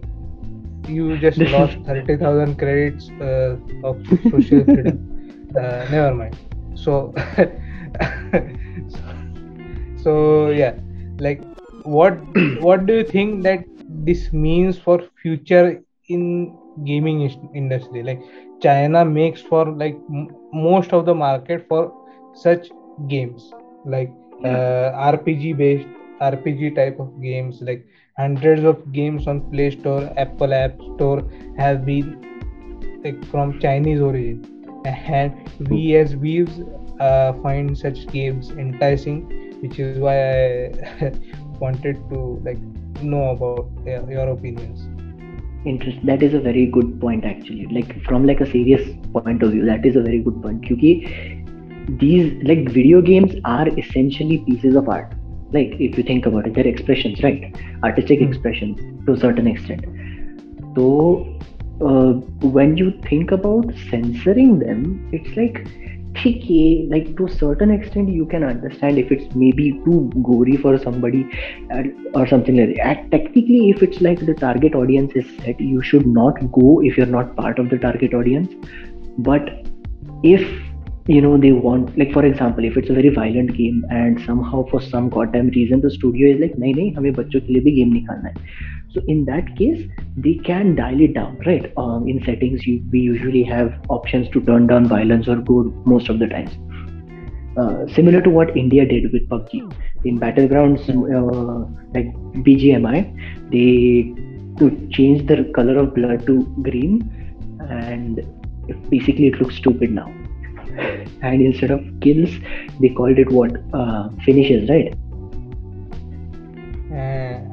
[0.87, 3.97] you just lost 30,000 credits uh, of
[4.31, 5.13] social freedom.
[5.55, 6.37] Uh, never mind.
[6.87, 7.13] So,
[10.03, 10.75] so yeah,
[11.19, 11.41] like
[11.83, 12.13] what
[12.67, 18.03] what do you think that this means for future in gaming industry?
[18.03, 18.23] Like
[18.61, 21.91] China makes for like m- most of the market for
[22.33, 22.69] such
[23.09, 23.51] games,
[23.83, 24.13] like
[24.45, 25.89] uh, RPG based
[26.21, 27.85] RPG type of games, like
[28.17, 31.21] hundreds of games on play store apple app store
[31.57, 32.07] have been
[33.03, 34.56] like from chinese origin
[34.87, 36.57] and we as weebs
[36.99, 39.21] uh, find such games enticing
[39.61, 41.11] which is why i
[41.59, 42.59] wanted to like
[43.01, 44.87] know about uh, your opinions.
[45.65, 47.67] Interest that is a very good point actually.
[47.67, 50.61] Like from like a serious point of view that is a very good point.
[50.61, 50.79] Because
[51.99, 55.13] these like video games are essentially pieces of art.
[55.51, 57.55] Like if you think about it they're expressions right?
[57.83, 58.27] Artistic mm.
[58.27, 59.85] expressions to a certain extent.
[60.75, 61.39] So
[61.81, 62.13] uh,
[62.57, 65.67] when you think about censoring them it's like
[66.25, 70.77] okay like to a certain extent you can understand if it's maybe too gory for
[70.77, 71.25] somebody
[72.13, 73.11] or something like that.
[73.11, 77.05] Technically if it's like the target audience is set you should not go if you're
[77.05, 78.51] not part of the target audience.
[79.19, 79.49] But
[80.23, 80.41] if
[81.07, 84.65] you know they want like for example if it's a very violent game and somehow
[84.69, 87.75] for some goddamn reason the studio is like nahi nahi hame bachcho ke liye bhi
[87.77, 91.71] game nikalna hai so in that case they can dial it down, right?
[91.77, 96.09] Um, in settings, you, we usually have options to turn down violence or good most
[96.09, 96.57] of the times.
[97.57, 99.73] Uh, similar to what India did with PUBG.
[100.05, 102.99] In Battlegrounds, uh, like BGMI,
[103.51, 104.13] they
[104.59, 107.01] to change the color of blood to green,
[107.69, 108.25] and
[108.89, 110.11] basically it looks stupid now.
[111.21, 112.29] And instead of kills,
[112.79, 114.93] they called it what uh, finishes, right?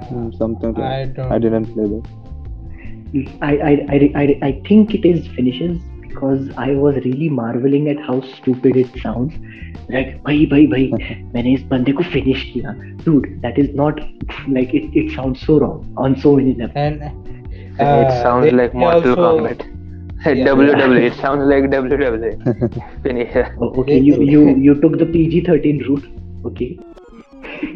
[0.03, 1.31] Hmm, something like I don't.
[1.31, 2.05] I didn't play that.
[3.41, 7.99] I, I, I, I, I think it is finishes because I was really marveling at
[7.99, 9.33] how stupid it sounds.
[9.89, 10.91] Like, भाई भाई भाई
[11.33, 12.75] मैंने इस बंदे को finish किया.
[13.05, 13.99] Dude, that is not
[14.47, 17.01] like it, it sounds so wrong on so many levels.
[17.07, 19.67] And it uh, sounds they like Mortal also- Kombat.
[20.25, 20.47] Yeah.
[20.47, 21.01] WWE.
[21.01, 23.03] It sounds like WWE.
[23.03, 23.55] Finisher.
[23.61, 26.07] Oh, okay, you, you you took the PG-13 route.
[26.45, 26.77] Okay.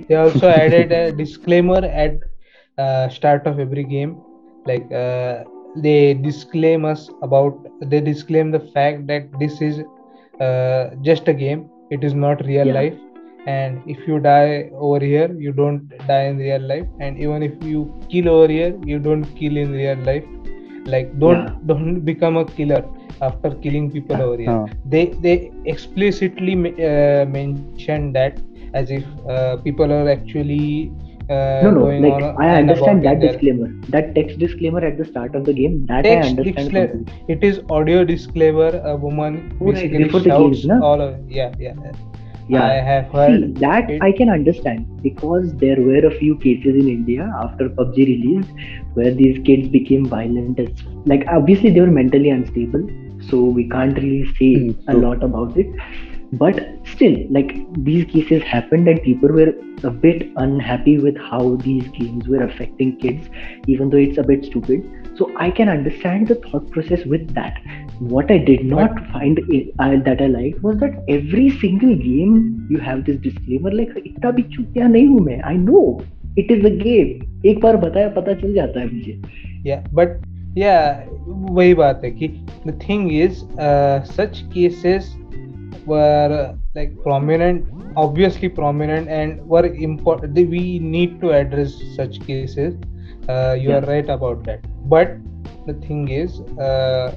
[0.09, 2.19] they also added a disclaimer at
[2.79, 4.23] uh, start of every game.
[4.67, 9.81] Like uh, they disclaim us about they disclaim the fact that this is
[10.41, 11.71] uh, just a game.
[11.91, 12.73] It is not real Yeah.
[12.73, 12.95] life.
[13.47, 16.87] And if you die over here you don't die in real life.
[17.01, 20.25] And even if you kill over here you don't kill in real life.
[20.87, 21.59] Like don't Yeah.
[21.67, 22.83] don't become a killer
[23.21, 24.59] after killing people over here.
[24.85, 26.55] They they explicitly
[26.91, 28.41] uh, mention that
[28.75, 30.91] as if uh, people are actually
[31.31, 31.81] uh, No, no.
[31.83, 35.35] going Like on I understand that in their- disclaimer, that text disclaimer at the start
[35.35, 35.85] of the game.
[35.87, 36.71] That I Text understand.
[36.73, 37.05] disclaimer.
[37.29, 40.83] it is audio disclaimer a woman Oh, right, basically before the shouts games, no?
[40.83, 41.75] all of yeah yeah
[42.53, 42.63] Yeah.
[42.65, 46.79] i have heard See, that it- I can understand because there were a few cases
[46.83, 48.53] in India after PUBG released
[48.95, 50.59] where these kids became violent.
[50.59, 50.71] As,
[51.05, 52.87] like, obviously, they were mentally unstable,
[53.29, 55.03] so we can't really say Hmm, a true.
[55.05, 55.67] lot about it
[56.34, 57.54] But still, like,
[57.84, 59.54] these cases happened, and people were
[59.84, 63.28] a bit unhappy with how these games were affecting kids,
[63.68, 64.84] even though it's a bit stupid.
[65.16, 67.60] So, I can understand the thought process with that.
[68.00, 72.68] What I did not find i- I, that I liked was that every single game
[72.70, 75.84] you have this disclaimer like इतना भी चूतिया नहीं हूँ मैं I know
[76.38, 77.12] it is a game
[77.46, 79.22] एक बार बताया पता चल जाता है मुझे
[79.68, 80.18] yeah but
[80.58, 82.28] yeah वही बात है कि
[82.66, 85.12] the thing is uh, such cases
[85.89, 92.71] were uh, like prominent obviously prominent and were important we need to address such cases.
[93.23, 94.61] Uh, you are right about that.
[94.85, 95.19] But
[95.67, 97.15] the thing is uh,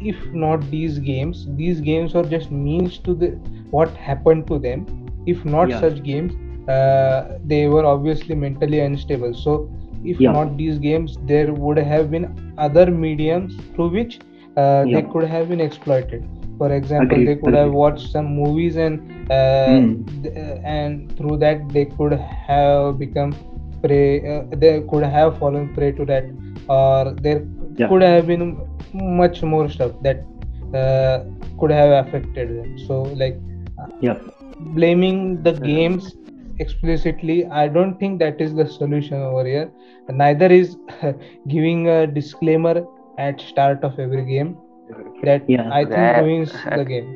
[0.00, 3.30] if not these games these games are just means to the
[3.70, 4.86] what happened to them.
[5.26, 5.80] If not Yeah.
[5.80, 6.34] such games
[6.68, 9.34] uh, they were obviously mentally unstable.
[9.34, 9.70] So
[10.04, 10.32] if Yeah.
[10.36, 14.20] not these games there would have been other mediums through which
[14.56, 16.24] uh, they could have been exploited
[16.60, 19.94] for example Agreed, they could have watched some movies and uh, Hmm.
[20.22, 22.14] th- and through that they could
[22.48, 23.32] have become
[23.82, 26.26] prey uh, they could have fallen prey to that
[26.68, 27.42] or there
[27.76, 27.88] Yeah.
[27.88, 28.44] could have been
[29.20, 30.24] much more stuff that
[30.74, 31.18] uh,
[31.58, 32.78] could have affected them.
[32.86, 33.40] So like
[34.00, 34.16] yeah.
[34.78, 36.14] blaming the games
[36.64, 39.70] explicitly i don't think that is the solution over here.
[40.08, 40.76] Neither is
[41.48, 42.84] giving a disclaimer
[43.18, 44.56] at start of every game
[45.22, 45.68] that Yeah.
[45.70, 47.08] i think That- ruins the game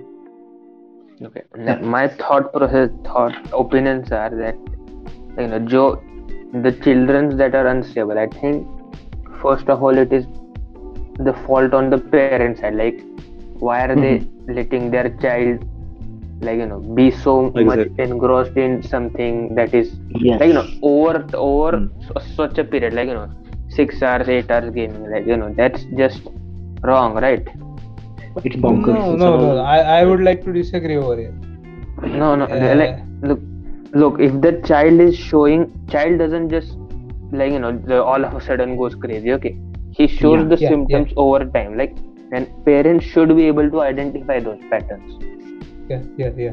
[1.22, 1.42] Okay.
[1.56, 4.56] Now, my thought process, thought opinions are that
[5.38, 6.02] you know, Joe,
[6.52, 8.18] the children that are unstable.
[8.18, 8.66] I think
[9.42, 10.26] first of all, it is
[11.18, 12.66] the fault on the parents side.
[12.66, 12.90] Like,
[13.48, 14.52] why are they mm-hmm.
[14.52, 15.64] letting their child,
[16.40, 20.66] like you know, be so much engrossed in something that is yes like you know
[20.82, 21.88] over over mm.
[22.06, 23.28] su- such a period, like you know,
[23.68, 25.10] six hours, eight hours gaming.
[25.10, 26.22] Like you know, that's just
[26.82, 27.46] wrong, right?
[28.42, 28.94] It's bonkers.
[28.94, 31.35] No no no I, I would like to disagree over here
[32.23, 33.40] no no Uh, like look
[34.03, 36.77] look if the child is showing child doesn't just
[37.33, 39.57] like you know the, all of a sudden goes crazy okay?
[39.92, 41.94] He shows Yeah, the yeah, symptoms over time like
[42.33, 45.11] and parents should be able to identify those patterns.
[45.88, 46.53] Yeah yeah yeah.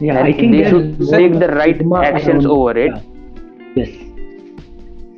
[0.00, 2.92] Yeah and I think they should take the right actions around- over it.
[3.76, 3.84] Yeah.
[3.84, 3.90] yes.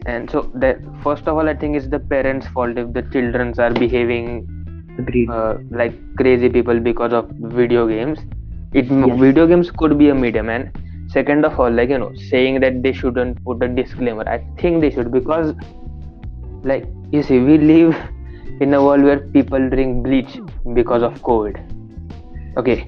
[0.07, 3.55] And so that first of all i think it's the parents fault if the children
[3.59, 4.27] are behaving
[4.99, 5.29] agreed.
[5.31, 7.31] Uh, like crazy people because of
[7.61, 8.19] video games.
[8.73, 9.19] It Yes.
[9.21, 10.71] video games could be a medium and
[11.09, 14.29] second of all like you know saying that they shouldn't put a disclaimer.
[14.29, 15.55] I think they should because
[16.65, 17.95] like you see we live
[18.61, 20.39] in a world where people drink bleach
[20.75, 21.59] because of covid.
[22.57, 22.87] Okay.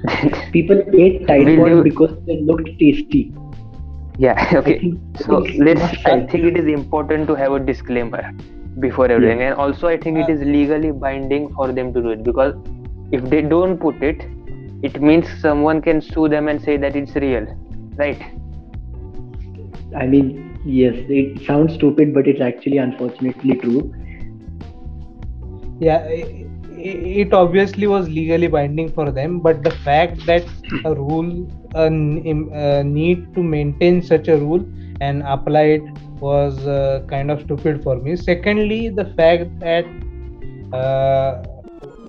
[0.52, 3.32] People ate Tide you- because they looked tasty.
[4.18, 4.92] Yeah okay.
[5.26, 5.38] So
[5.68, 8.22] let's i think it is important to have a disclaimer
[8.78, 9.42] before everything.
[9.42, 10.32] And also i think it uh.
[10.32, 12.54] is legally binding for them to do it because
[13.12, 14.22] if they don't put it
[14.82, 17.46] it means someone can sue them and say that it's real
[17.96, 18.22] right?
[19.96, 23.92] I mean, yes it sounds stupid but it's actually unfortunately true.
[25.80, 26.46] Yeah it,
[26.78, 30.44] it obviously was legally binding for them but the fact that
[30.84, 34.64] a rule a, a need to maintain such a rule
[35.00, 35.82] and apply it
[36.20, 38.16] was uh, kind of stupid for me.
[38.16, 39.84] Secondly the fact that
[40.72, 41.42] uh,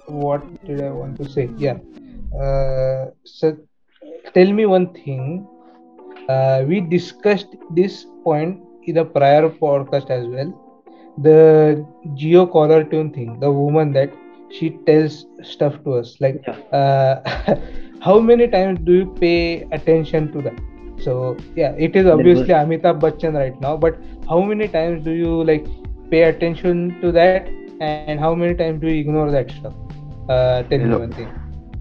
[0.05, 1.49] what did i want to say?
[1.57, 1.78] Yeah.
[2.39, 3.57] Uh, so
[4.34, 5.47] tell me one thing.
[6.30, 10.51] Uh, we discussed this point in the prior podcast as well.
[11.18, 11.86] The
[12.16, 14.12] Jio caller tune thing the woman that
[14.51, 16.18] she tells stuff to us.
[16.20, 17.16] Like uh,
[18.01, 20.70] how many times do you pay attention to that
[21.04, 23.97] so yeah it is obviously amitabh bachchan right now but
[24.30, 25.66] how many times do you like
[26.12, 27.49] pay attention to that?
[27.80, 29.74] And how many times do you ignore that stuff?
[30.30, 31.30] Uh, tell me one thing.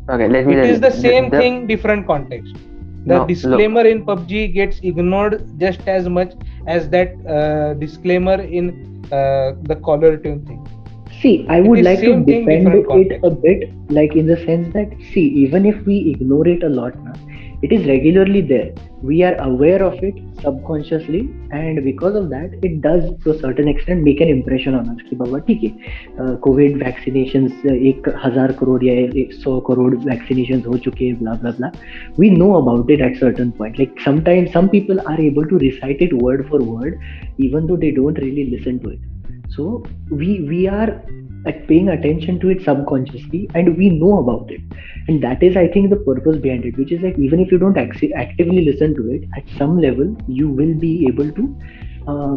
[0.09, 2.55] Okay let me it is the same the, thing different context.
[3.07, 3.93] The no, disclaimer look.
[3.93, 6.35] in pubg gets ignored just as much
[6.67, 10.67] as that uh, disclaimer in uh, the caller tune thing.
[11.21, 15.27] See, I would like to defend it a bit, like in the sense that, see,
[15.45, 17.13] even if we ignore it a lot now,
[17.62, 18.74] it is regularly there.
[19.02, 23.68] We are aware of it subconsciously, and because of that, it does to a certain
[23.68, 25.02] extent make an impression on us.
[25.10, 27.48] कि बाबा ठीक है Covid vaccination
[27.92, 28.94] एक हजार करोड़ या
[29.24, 31.72] एक सौ crore vaccination हो चुके हैं blah blah blah
[32.18, 36.02] we know about it at certain point like sometimes some people are able to recite
[36.08, 37.00] it word for word
[37.38, 39.00] even though they don't really listen to it
[39.58, 39.84] so
[40.24, 40.68] we we
[41.47, 44.61] are paying attention to it subconsciously and we know about it.
[45.09, 47.59] And that is i think the purpose behind it which is like even if you
[47.59, 51.57] don't ac- actively listen to it at some level you will be able to
[52.07, 52.37] uh,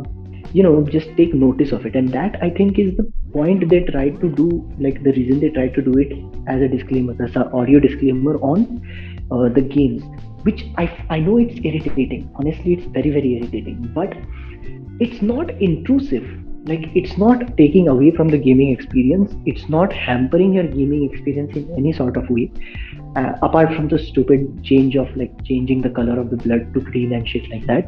[0.54, 1.96] you know just take notice of it.
[1.96, 4.48] And that i think is the point they tried to do
[4.80, 6.14] like the reason they tried to do it
[6.48, 8.82] as a disclaimer as an audio disclaimer on
[9.32, 10.04] uh, the games
[10.44, 12.30] which I, I know it's irritating.
[12.36, 13.92] Honestly it's very very irritating.
[13.96, 14.14] But
[15.00, 16.26] it's not intrusive
[16.66, 19.34] like it's not taking away from the gaming experience.
[19.46, 22.52] It's not hampering your gaming experience in any sort of way
[23.16, 26.82] uh, apart from the stupid change of like changing the color of the blood to
[26.82, 27.86] green and shit like that.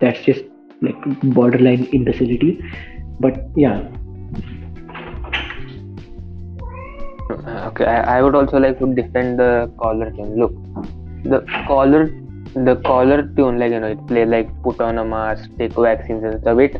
[0.00, 0.44] That's just
[0.82, 0.96] like
[1.34, 2.62] borderline imbecility.
[3.20, 3.88] But yeah.
[7.68, 10.52] Okay I, I would also like to defend the caller tune look
[11.22, 12.10] the caller
[12.54, 16.24] the caller tune like you know it play like put on a mask take vaccines
[16.24, 16.58] and stuff.
[16.58, 16.76] It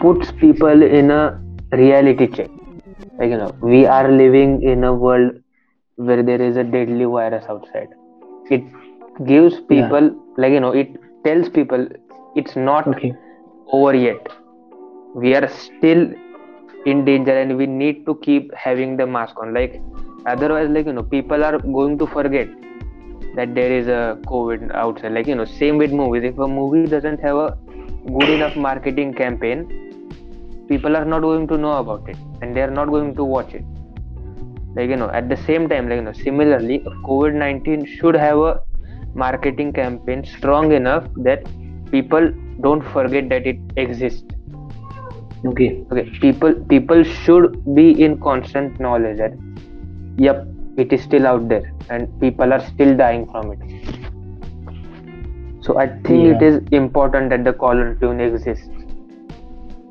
[0.00, 1.40] puts people in a
[1.72, 2.50] reality check.
[3.18, 5.32] Like you know we are living in a world
[5.96, 7.88] where there is a deadly virus outside.
[8.50, 8.64] It
[9.26, 10.36] gives people yeah.
[10.36, 11.86] like you know it tells people
[12.34, 13.14] it's not okay.
[13.68, 14.26] over yet.
[15.14, 16.12] We are still
[16.86, 19.54] in danger and we need to keep having the mask on.
[19.54, 19.80] Like
[20.26, 22.48] otherwise like you know people are going to forget
[23.36, 25.12] that there is a covid outside.
[25.12, 26.24] Like you know same with movies.
[26.24, 27.58] If a movie doesn't have a
[28.06, 29.60] good enough marketing campaign
[30.68, 33.54] people are not going to know about it and they are not going to watch
[33.54, 33.64] it.
[34.74, 38.60] Like you know at the same time like you know similarly covid-19 should have a
[39.14, 41.44] marketing campaign strong enough that
[41.90, 44.24] people don't forget that it exists.
[45.44, 45.84] Okay.
[45.92, 49.32] Okay people people should be in constant knowledge that
[50.16, 50.46] yep
[50.76, 54.01] it is still out there and people are still dying from it
[55.62, 56.36] so i think yeah.
[56.36, 58.68] it is important that the caller tune exists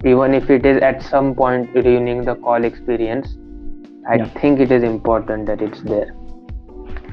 [0.03, 3.37] even if it is at some point ruining the call experience
[4.09, 4.25] i yeah.
[4.41, 6.11] think it is important that it's there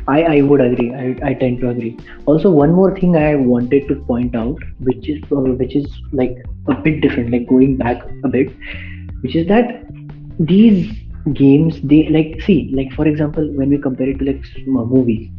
[0.08, 0.94] I, I would agree.
[0.94, 1.98] I, I tend to agree.
[2.24, 6.34] Also, one more thing I wanted to point out, which is which is like
[6.66, 8.48] a bit different, like going back a bit,
[9.20, 9.84] which is that
[10.38, 10.90] these
[11.34, 15.30] games they like see like for example when we compare it to like movies.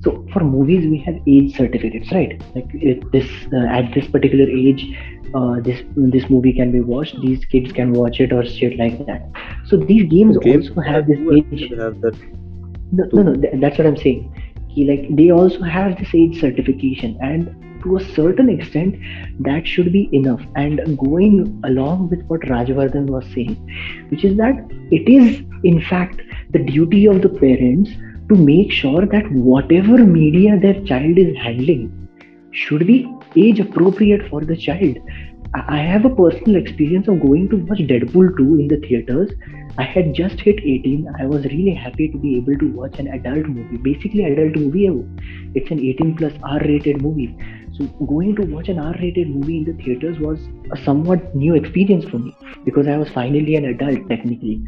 [0.00, 2.40] So for movies we have age certificates right?
[2.54, 2.70] Like
[3.12, 4.96] this uh, at this particular age
[5.34, 9.04] uh, this this movie can be watched these kids can watch it or shit like
[9.06, 9.30] that.
[9.66, 12.16] So these games also have this age have that
[12.92, 14.34] no, no no that's what i'm saying.
[14.76, 17.48] Like they also have this age certification and
[17.82, 18.96] to a certain extent
[19.40, 23.56] that should be enough and going along with what rajvardhan was saying
[24.10, 27.90] which is that it is in fact the duty of the parents
[28.28, 31.86] to make sure that whatever media their child is handling
[32.50, 32.98] should be
[33.36, 34.98] age appropriate for the child.
[35.54, 39.30] I have a personal experience of going to watch Deadpool 2 in the theaters.
[39.78, 41.10] I had just hit 18.
[41.18, 44.90] I was really happy to be able to watch an adult movie, basically adult movie.
[45.54, 47.34] It's an 18 plus R rated movie.
[47.78, 50.40] So going to watch an R-rated movie in the theaters was
[50.72, 54.64] a somewhat new experience for me because I was finally an adult technically.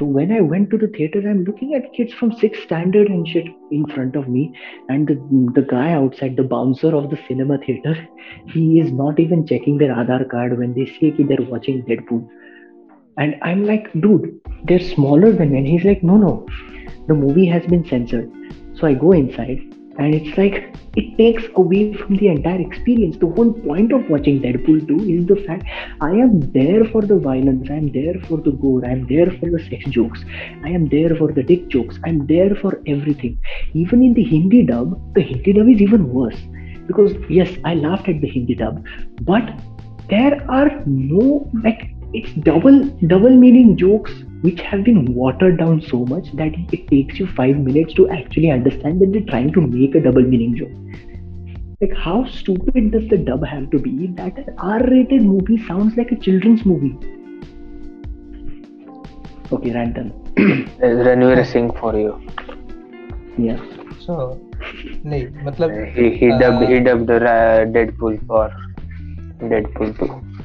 [0.00, 3.26] So when I went to the theater, I'm looking at kids from sixth standard and
[3.28, 4.54] shit in front of me,
[4.88, 5.14] and the,
[5.54, 8.08] the guy outside, the bouncer of the cinema theater,
[8.46, 12.28] he is not even checking their Aadhaar card when they say that they're watching Deadpool.
[13.18, 15.58] And I'm like, dude, they're smaller than me.
[15.58, 16.46] And he's like, no, no,
[17.06, 18.30] the movie has been censored.
[18.74, 19.67] So I go inside
[19.98, 23.16] and it's like it takes away from the entire experience.
[23.18, 25.64] The whole point of watching deadpool 2 is the fact
[26.00, 29.30] i am there for the violence i am there for the gore i am there
[29.38, 30.24] for the sex jokes
[30.64, 33.36] i am there for the dick jokes i am there for everything.
[33.74, 36.40] Even in the hindi dub the hindi dub is even worse.
[36.86, 38.84] Because yes i laughed at the hindi dub
[39.22, 39.52] but
[40.08, 46.05] there are no like it's double double meaning jokes which have been watered down so
[46.05, 49.95] much that it takes you five minutes to actually understand that they're trying to make
[49.95, 50.71] a double meaning joke.
[51.81, 55.97] Like, how stupid does the dub have to be that an R rated movie sounds
[55.97, 56.97] like a children's movie?
[59.51, 60.11] Okay, Rantan.
[60.79, 62.21] Ranveer Singh for you.
[63.37, 63.59] Yeah.
[64.05, 64.39] So,
[65.05, 68.49] नहीं मतलब He, he uh, dubbed he dubbed uh, Deadpool for
[69.39, 70.36] Deadpool 2.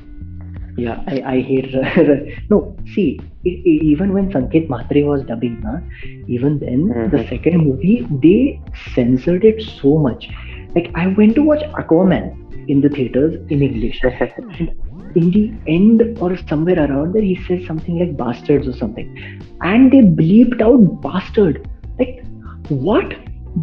[0.77, 1.73] Yeah, I, I hate.
[2.49, 5.79] no, see, even when Sanket Mhatre was dubbing, na,
[6.27, 7.29] even then, the Mhm.
[7.29, 8.59] second movie, they
[8.95, 10.29] censored it so much.
[10.75, 12.35] Like, I went to watch Aquaman
[12.67, 14.01] in the theaters in English.
[14.03, 14.71] And
[15.15, 19.41] in the end or somewhere around there, he says something like bastards or something.
[19.61, 21.69] And they bleeped out bastard.
[21.99, 22.25] Like,
[22.69, 23.13] what?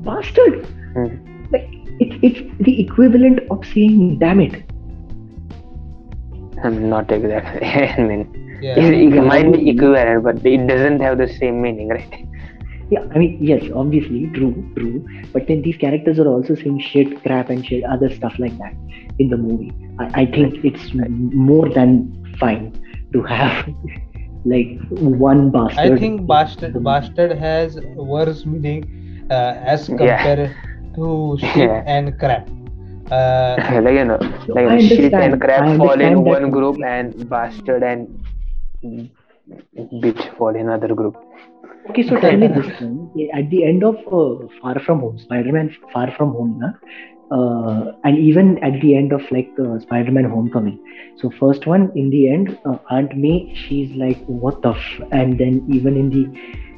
[0.04, 0.64] Bastard?
[0.94, 1.06] Hmm.
[1.50, 4.62] Like, it's, it's the equivalent of saying damn it.
[6.64, 7.66] Not exactly.
[7.66, 11.88] I mean, yeah, it, it might be equivalent, but it doesn't have the same meaning,
[11.88, 12.26] right?
[12.90, 15.06] Yeah, I mean, yes, obviously, true, true.
[15.32, 18.74] But then these characters are also saying shit, crap, and shit, other stuff like that
[19.18, 19.72] in the movie.
[19.98, 22.72] I, I think it's more than fine
[23.12, 23.68] to have
[24.44, 25.92] like one bastard.
[25.92, 29.96] I think bastard bastard has worse meaning uh, as Yeah.
[29.96, 30.56] compared
[30.96, 31.82] to shit Yeah.
[31.86, 32.48] and crap.
[33.10, 36.76] Uh, like you know, like shit and crap I fall in understand that one group,
[36.84, 38.24] and bastard and
[40.02, 41.16] bitch fall in another group.
[41.90, 43.30] Okay, so tell me this thing.
[43.34, 46.68] At the end of uh, Far From Home, Spider-Man Far From Home, na,
[47.36, 50.78] uh, and even at the end of like uh, Spider-Man Homecoming.
[51.16, 55.08] So first one, in the end, uh, Aunt May, she's like, "What the?" F-?
[55.10, 56.69] And then even in the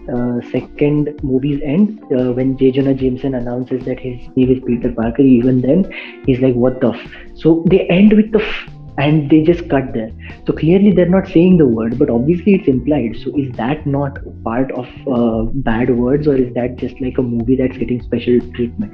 [0.51, 2.73] second movie's end, uh, when J.
[2.73, 5.91] Jonah Jameson announces that his name is Peter Parker, even then
[6.27, 7.11] he's like, "What the?" F-?
[7.35, 8.41] So they end with the.
[8.41, 10.11] F- and they just cut there.
[10.47, 13.17] So clearly they're not saying the word, but obviously it's implied.
[13.23, 17.23] So is that not part of uh, bad words, or is that just like a
[17.23, 18.93] movie that's getting special treatment?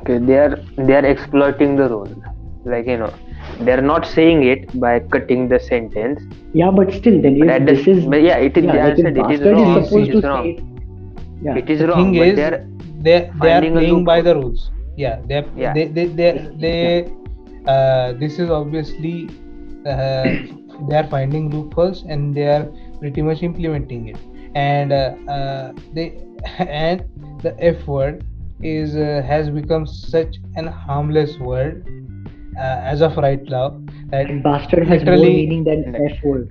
[0.00, 2.08] Okay, they are they are exploiting the role.
[2.64, 3.12] Like you know,
[3.60, 6.20] they are not saying it by cutting the sentence.
[6.52, 8.64] Yeah, but still, then But if this is but yeah, it is.
[8.64, 9.78] yeah, I like said it is wrong.
[9.78, 10.46] is supposed It to wrong.
[10.48, 10.60] it.
[11.42, 12.12] Yeah, It is the wrong.
[12.12, 12.66] thing But is, they are
[13.00, 14.70] they they are finding playing by the rules.
[14.96, 15.72] Yeah, they are, Yeah.
[15.74, 16.30] they they they,
[16.60, 17.12] they
[17.66, 19.28] uh, this is obviously
[19.86, 20.36] uh,
[20.88, 22.66] they are finding loopholes and they are
[23.00, 24.18] pretty much implementing it.
[24.54, 26.18] And uh, uh, they
[26.58, 27.04] and
[27.42, 28.24] the F word
[28.62, 31.86] is uh, has become such an harmless word
[32.58, 33.78] as of right now
[34.10, 36.50] that and bastard has more literally- meaning than F word.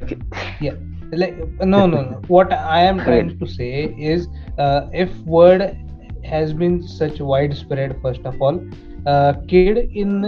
[0.60, 0.74] yeah.
[1.12, 2.22] Like no no no.
[2.28, 4.28] What i am trying to say is
[4.58, 5.76] uh, if word
[6.24, 8.60] has been such widespread first of all.
[9.06, 10.26] Uh, kid in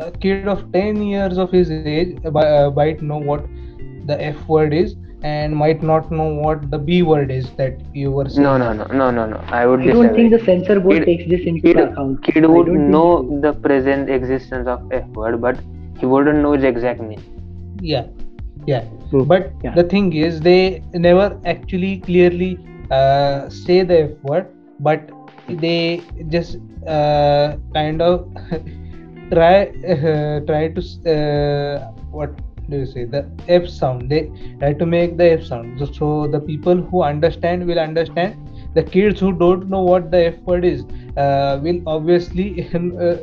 [0.00, 3.42] a kid of 10 years of his age uh, bi- uh, might know what
[4.06, 8.10] the f word is and might not know what the b word is that you
[8.10, 9.36] were saying No, no, no, no, no, no.
[9.48, 10.38] I would I don't think disagree.
[10.38, 12.22] the censor board Kid- takes this into Kid, account.
[12.24, 15.58] kid would don't think know the present existence of F word, but
[15.98, 17.22] he wouldn't know its exact meaning.
[17.82, 18.06] yeah
[18.66, 19.24] yeah True.
[19.24, 19.74] but Yeah.
[19.74, 22.50] the thing is they never actually clearly
[22.90, 24.46] uh, say the f word
[24.88, 25.10] but
[25.64, 26.02] they
[26.34, 28.26] just uh, kind of
[29.32, 29.54] try
[29.94, 30.82] uh, try to
[31.14, 32.30] uh, what
[32.70, 34.20] do you say the f sound they
[34.60, 38.36] try to make the f sound so, so the people who understand will understand
[38.74, 40.84] the kids who don't know what the f word is
[41.16, 43.16] uh, will obviously uh,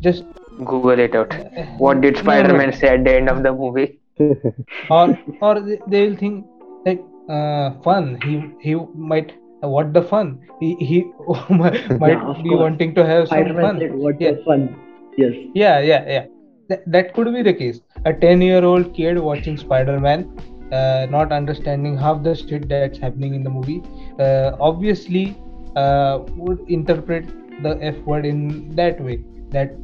[0.00, 0.24] just
[0.64, 1.34] Google it out.
[1.78, 2.60] What did No, no.
[2.60, 4.00] Spider-Man say at the end of the movie?
[4.96, 5.06] or
[5.40, 6.44] or they they will think
[6.86, 7.02] like
[7.36, 8.34] uh, fun he
[8.66, 8.74] he
[9.12, 9.32] might
[9.74, 10.28] what the fun
[10.60, 10.98] he he
[12.04, 12.64] might Yeah, be course.
[12.64, 14.30] wanting to have some Spider-Man fun said, "What Yeah.
[14.30, 14.62] the fun?"
[15.16, 15.34] Yes.
[15.54, 16.26] yeah yeah yeah
[16.68, 17.80] that, that could be the case.
[18.04, 20.30] A 10 year old kid watching spider-man
[20.72, 23.82] uh, not understanding half the shit that's happening in the movie
[24.18, 25.36] uh, obviously
[25.76, 27.26] uh, would interpret
[27.62, 29.18] the f word in that way.
[29.50, 29.74] That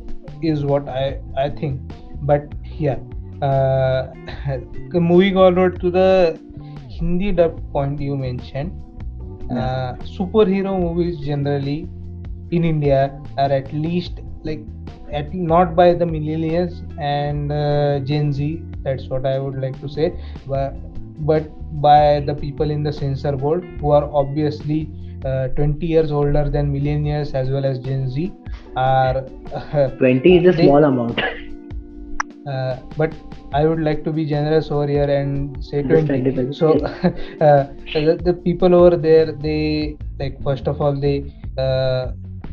[0.42, 1.80] is what I I think.
[2.22, 2.98] But yeah,
[3.42, 4.12] uh,
[4.92, 6.38] moving onward to the
[6.88, 8.72] Hindi dub point you mentioned,
[9.50, 11.88] uh, superhero movies generally
[12.50, 14.60] in India are at least like
[15.12, 18.62] at not by the millennials and uh, Gen Z.
[18.82, 20.12] That's what I would like to say,
[20.46, 20.74] but
[21.26, 21.50] but
[21.82, 24.88] by the people in the censor board who are obviously
[25.24, 28.32] uh, 20 years older than millennials as well as Gen Z
[28.76, 29.24] are.
[29.52, 31.20] Uh, 20 is a they- small amount.
[32.48, 33.12] uh, but
[33.52, 36.52] I would like to be generous over here and say 20.
[36.52, 36.72] So,
[37.40, 42.12] uh, the, the people over there, they like first of all they uh,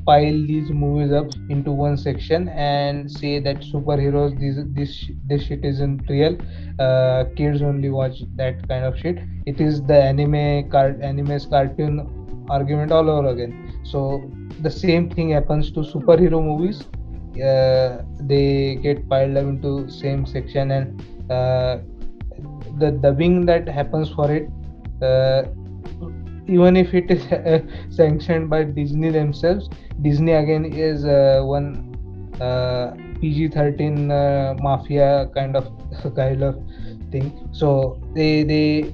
[0.10, 4.94] pile these movies up into one section and say that superheroes this this
[5.32, 6.38] this shit isn't real.
[6.80, 9.20] Uh, kids only watch that kind of shit.
[9.46, 12.00] It is the anime cart anime's cartoon
[12.50, 13.58] argument all over again.
[13.84, 14.30] So
[14.62, 16.86] the same thing happens to superhero movies
[17.42, 21.02] uh, they get piled up into same section and
[21.32, 21.78] uh,
[22.80, 24.50] the dubbing that happens for it
[25.02, 25.44] uh,
[26.48, 29.70] even if it is uh, sanctioned by disney themselves
[30.02, 31.68] disney again is uh, one
[32.42, 32.92] uh,
[33.22, 35.68] pg-13 uh, mafia kind of
[36.16, 36.56] kind of
[37.12, 38.94] thing so they they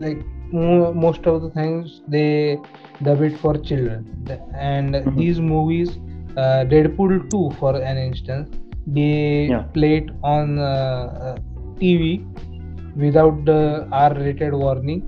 [0.00, 0.18] like
[0.52, 2.58] mo- most of the things they
[3.02, 4.06] dub it for children
[4.54, 5.16] and Mhm.
[5.16, 5.98] these movies
[6.36, 8.50] uh, Deadpool 2 for an instance
[8.86, 9.14] they
[9.48, 9.64] Yeah.
[9.74, 11.36] play it on uh,
[11.80, 12.26] TV
[12.96, 15.02] without the R-rated warning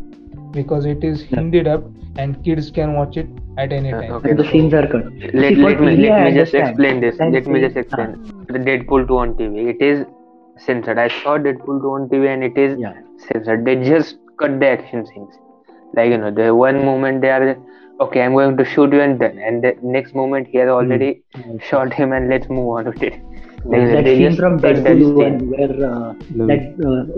[0.52, 1.38] because it is Yeah.
[1.40, 3.28] Hindi dub and kids can watch it
[3.58, 4.12] at any time.
[4.18, 4.30] okay.
[4.30, 5.04] And the scenes are cut.
[5.34, 8.12] let, See, let me let me just explain this And let me just explain
[8.48, 10.04] the deadpool 2 on tv it is
[10.66, 12.94] censored i saw deadpool 2 on tv and it is Yeah.
[13.28, 15.34] censored they just cut the action scenes
[15.94, 17.56] like you know the one moment they are
[18.00, 21.22] okay i'm going to shoot you and then and the next moment he has already
[21.36, 21.62] mm.
[21.62, 23.14] shot him and let's move on with it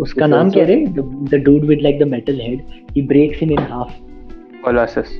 [0.02, 2.62] उसका नाम क्या the dude with like the metal head
[2.96, 3.92] he breaks in in half
[4.64, 5.10] Colossus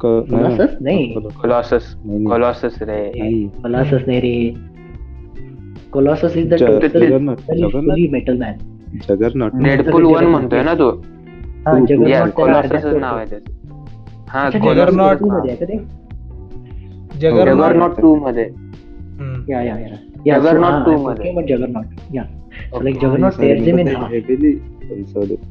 [0.00, 3.00] Colossus नहीं Colossus Colossus रे
[3.62, 4.34] Colossus नहीं रे
[5.92, 7.18] Colossus is the total
[8.12, 8.56] metal man
[9.08, 10.90] Juggernaut Deadpool 1 मानते है ना तो
[11.66, 13.32] हाँ Juggernaut Colossus is now it
[14.28, 15.18] हाँ कोलोसस
[17.18, 18.44] जगरनॉट 2 मध्ये
[19.50, 20.37] या या या yeah.
[20.37, 21.27] Yeah, so, Juggernaut ah, two I'm मध्ये.
[21.27, 21.87] talking about Juggernaut.
[22.09, 22.27] Yeah.
[22.73, 23.01] So like Okay.
[23.01, 24.09] Juggernaut I tears him in remember half.
[24.09, 25.43] they heavily censored it.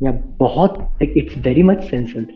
[0.00, 2.32] Yeah, बहुत like it's very much censored.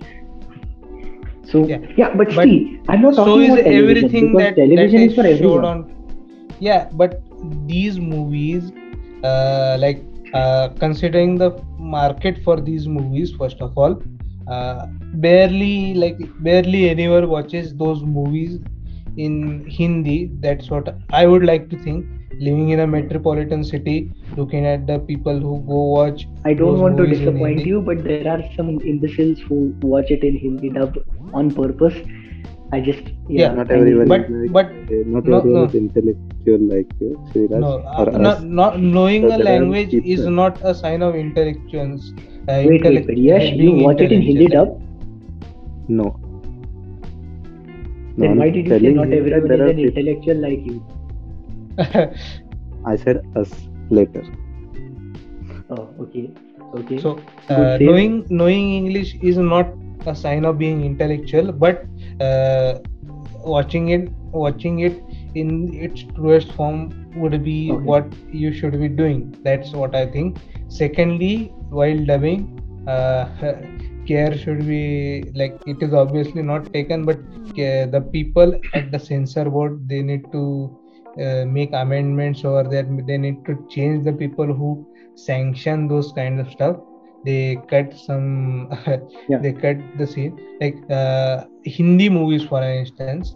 [1.44, 1.78] So Yeah.
[1.96, 5.02] yeah, but, But see, I'm not so talking is about television everything because that, television
[5.02, 5.64] that is for is showed everyone.
[5.64, 5.84] on
[6.60, 7.20] yeah but
[7.66, 8.72] these movies
[9.24, 10.02] uh, like
[10.34, 14.00] uh, considering the market for these movies first of all
[14.48, 14.86] uh,
[15.26, 18.58] barely like barely anyone watches those movies
[19.25, 19.33] in
[19.77, 20.87] hindi that's what
[21.21, 22.05] i would like to think
[22.47, 23.95] living in a metropolitan city
[24.37, 28.03] looking at the people who go watch I don't those want to disappoint you, but
[28.09, 29.57] there are some imbeciles who
[29.93, 30.99] watch it in Hindi dub
[31.33, 31.97] on purpose.
[32.71, 33.09] I just
[33.39, 35.65] Yeah, Not I- everyone but- is like, but- uh, not no, everyone no.
[35.71, 38.21] is intellectual like you, Sriraj, no or uh, us.
[38.27, 42.67] not, not knowing So a language is people- not a sign of intellectuals uh, Wait,
[42.69, 44.79] wait, intellect- but Yash, you watch it in Hindi intellectual.
[44.79, 45.89] dub?
[45.99, 46.07] No.
[48.19, 50.37] No, Then why did you say not you everyone there is are an people- intellectual
[50.47, 50.77] like you?
[52.85, 53.51] I said us
[53.89, 54.23] later.
[55.69, 56.31] Oh, okay,
[56.75, 56.97] okay.
[56.99, 57.11] so
[57.49, 59.67] uh, knowing knowing english is not
[60.07, 61.83] a sign of being intellectual but
[62.27, 62.79] uh,
[63.55, 64.97] watching it watching it
[65.35, 65.51] in
[65.87, 66.79] its truest form
[67.15, 67.83] would be Okay.
[67.91, 68.05] what
[68.43, 70.39] you should be doing that's what i think
[70.79, 71.33] secondly
[71.81, 72.41] while dubbing
[72.87, 73.25] uh,
[74.09, 77.19] care should be like it is obviously not taken but
[77.55, 80.43] the people at the censor board they need to
[81.21, 82.85] uh, make amendments over there.
[83.07, 84.85] They need to change the people who
[85.15, 86.77] sanction those kind of stuff.
[87.25, 88.69] They cut some
[89.29, 89.39] Yeah.
[89.41, 90.37] they cut the scene.
[90.61, 93.35] Like uh, hindi movies for instance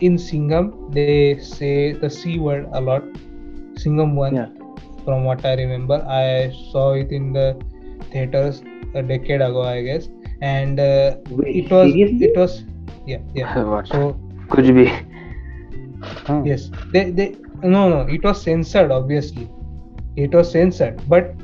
[0.00, 3.02] in singham they say the c word a lot.
[3.76, 4.48] Singham one Yeah.
[5.04, 7.46] from what i remember i saw it in the
[8.12, 8.62] theaters
[8.94, 10.08] a decade ago, I guess.
[10.40, 12.26] And uh, Wait, it was seriously?
[12.26, 12.64] it was
[13.06, 13.62] yeah yeah.
[13.72, 13.88] What?
[13.88, 14.18] So
[14.50, 14.86] could be.
[16.02, 16.42] Huh.
[16.44, 19.48] Yes, they they no no it was censored obviously,
[20.16, 21.00] it was censored.
[21.08, 21.34] But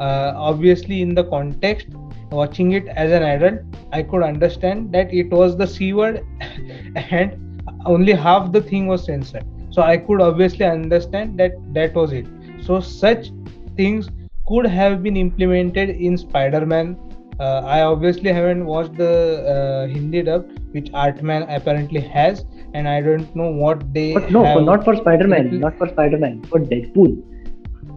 [0.00, 1.88] uh, obviously in the context,
[2.30, 3.60] watching it as an adult,
[3.92, 6.24] I could understand that it was the c word,
[6.96, 9.44] and only half the thing was censored.
[9.70, 12.26] So I could obviously understand that that was it.
[12.62, 13.30] So such
[13.76, 14.08] things
[14.48, 16.96] could have been implemented in spider-man
[17.40, 19.14] uh, i obviously haven't watched the
[19.54, 22.44] uh, hindi dub which Artman apparently has,
[22.74, 24.12] and I don't know what they.
[24.14, 27.16] But no, for, not for Spider-Man, not for Spider-Man, for Deadpool.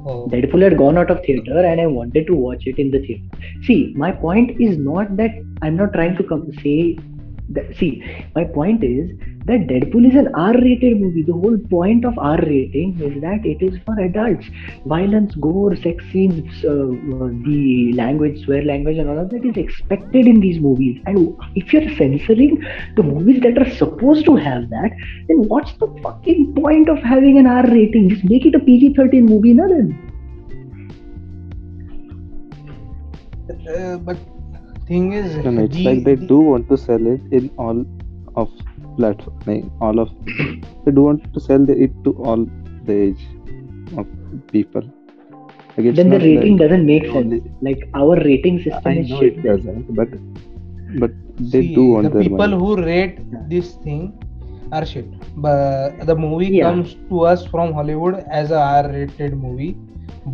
[0.05, 2.99] Oh, Deadpool had gone out of theater and I wanted to watch it in the
[2.99, 3.23] theater.
[3.63, 5.31] See, my point is not that
[5.61, 6.97] I'm not trying to come say
[7.77, 8.03] see,
[8.35, 9.09] my point is
[9.45, 11.23] that Deadpool is an R-rated movie.
[11.23, 14.45] The whole point of R rating is that it is for adults.
[14.85, 16.93] Violence, gore, sex scenes, uh,
[17.45, 21.01] the language, swear language, and all of that is expected in these movies.
[21.05, 22.63] And if you're censoring
[22.95, 24.91] the movies that are supposed to have that,
[25.27, 28.09] then what's the fucking point of having an R rating?
[28.09, 30.09] Just make it a PG-13 movie, na then.
[33.69, 34.17] uh, but
[34.89, 37.49] thing is, No, no, it's the- like they the- do want to sell it in
[37.65, 37.81] all
[38.43, 38.49] of
[38.97, 40.09] platform, all of
[40.85, 42.45] they do want to sell it to all
[42.89, 43.25] the age
[43.97, 44.07] of
[44.55, 44.87] people.
[45.77, 47.15] Like then the rating like doesn't make sense.
[47.19, 49.37] only- Like our rating system I is know shit.
[49.37, 49.55] it then.
[49.57, 50.09] doesn't, but
[51.03, 51.11] but
[51.53, 52.57] they See, do want the their people money.
[52.63, 53.19] who rate
[53.53, 54.01] this thing
[54.77, 55.05] are shit.
[55.45, 56.65] But the movie Yeah.
[56.69, 59.69] comes to us from Hollywood as a R-rated movie,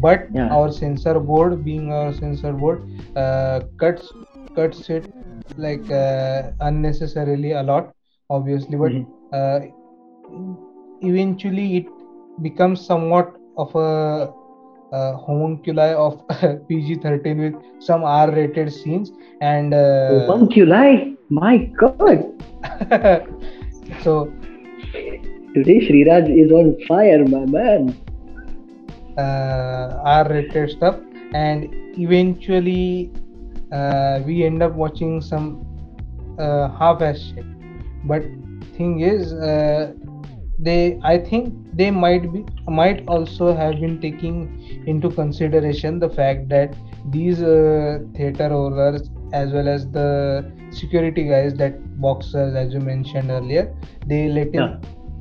[0.06, 0.48] but Yeah.
[0.58, 2.82] our censor board, being our censor board,
[3.24, 4.12] uh, cuts
[4.56, 5.06] cuts it
[5.58, 7.94] like uh, unnecessarily a lot,
[8.30, 8.78] obviously.
[8.78, 9.06] But Mhm.
[9.34, 9.60] uh,
[11.02, 11.88] eventually, it
[12.42, 14.32] becomes somewhat of a
[14.94, 16.22] uh, homunculi of
[16.68, 21.16] PG-13 with some R-rated scenes and uh, Homunculi?
[21.30, 22.26] My God!
[24.04, 24.32] so
[25.56, 27.96] Today Sriraj is on fire, my man.
[29.18, 30.96] uh, R-rated stuff,
[31.34, 33.12] and eventually
[33.72, 35.66] uh, we end up watching some
[36.40, 37.46] uh, half-ass shit.
[38.04, 38.24] But
[38.76, 39.94] thing is, uh,
[40.58, 44.38] they I think they might be might also have been taking
[44.88, 46.76] into consideration the fact that
[47.10, 53.30] these uh, theater owners as well as the security guys that boxers as you mentioned
[53.32, 53.74] earlier
[54.06, 54.78] they let in Yeah.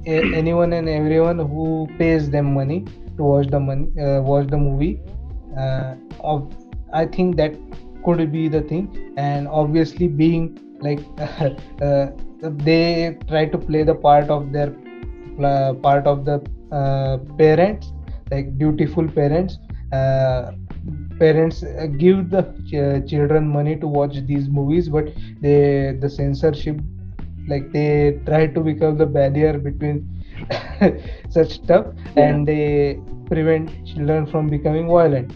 [0.06, 2.84] a- anyone and everyone who pays them money
[3.16, 5.00] to watch the money uh, watch the movie
[5.58, 6.48] uh, of,
[6.92, 7.54] i think that
[8.04, 9.12] could be the thing.
[9.16, 11.00] And obviously being like
[11.82, 12.06] uh,
[12.42, 14.74] they try to play the part of their
[15.42, 16.42] uh, part of the
[16.72, 17.92] uh, parents
[18.30, 19.58] like dutiful parents.
[19.92, 20.52] Uh,
[21.18, 21.62] parents
[21.98, 25.06] give the ch- children money to watch these movies but
[25.40, 26.76] they the censorship
[27.46, 29.96] like they try to become the barrier between
[31.30, 31.86] such stuff.
[32.16, 32.24] Yeah.
[32.24, 35.32] and they prevent children from becoming violent.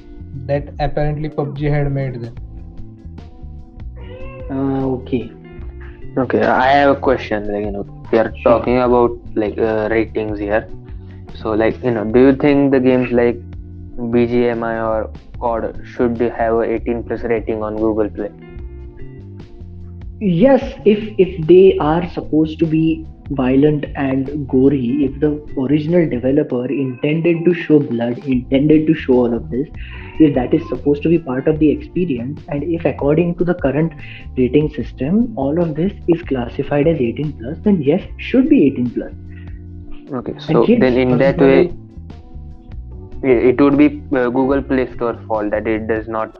[0.46, 2.34] That apparently pubg had made them
[4.50, 5.30] Uh, okay.
[6.16, 7.52] Okay, I have a question.
[7.52, 10.68] Like you know, we are talking about like uh, ratings here.
[11.34, 13.36] So like you know, do you think the games like
[14.16, 18.30] BGMI or COD should have a 18 plus rating on Google Play?
[20.20, 26.66] Yes, if if they are supposed to be violent and gory, if the original developer
[26.66, 29.68] intended to show blood, intended to show all of this,
[30.18, 33.54] if that is supposed to be part of the experience, and if according to the
[33.54, 33.92] current
[34.36, 38.90] rating system, all of this is classified as 18 plus, then yes, should be 18
[38.90, 39.12] plus.
[40.12, 41.70] Okay, so kids then in that way,
[43.22, 46.38] it it would be uh, Google Play Store fault that it does not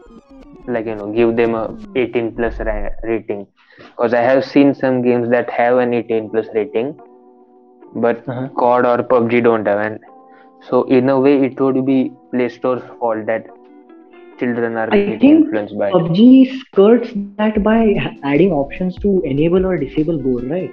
[0.66, 2.58] like you know give them a 18 plus
[3.02, 3.46] rating
[3.78, 6.94] because I have seen some games that have an 18 plus rating
[7.94, 8.48] but Uh-huh.
[8.58, 9.98] COD or PUBG don't have and
[10.68, 13.46] so in a way it would be Play Store's fault that
[14.38, 15.94] children are I getting think influenced by it.
[15.94, 17.78] PUBG skirts that by
[18.24, 20.70] adding options to enable or disable gore, right?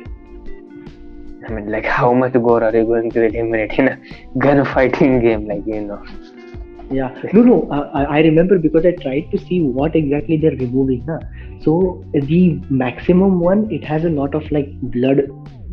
[1.48, 3.98] I mean like how much gore are you going to eliminate in a
[4.40, 6.02] gunfighting game like you know
[6.92, 7.70] Yeah, no, no.
[7.72, 11.06] Uh, I, I remember because I tried to see what exactly they're removing.
[11.08, 11.20] Huh?
[11.62, 15.22] So the maximum one, it has a lot of like blood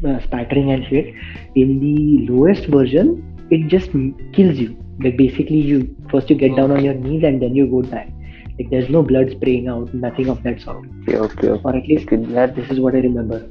[0.06, 1.14] uh, spattering and shit.
[1.54, 3.90] In the lowest version, it just
[4.32, 4.76] kills you.
[5.00, 8.10] Like basically, you first you get down on your knees and then you go die.
[8.58, 10.86] Like there's no blood spraying out, nothing of that sort.
[11.02, 11.62] okay okay, okay.
[11.64, 13.48] Or at least that this is what I remember.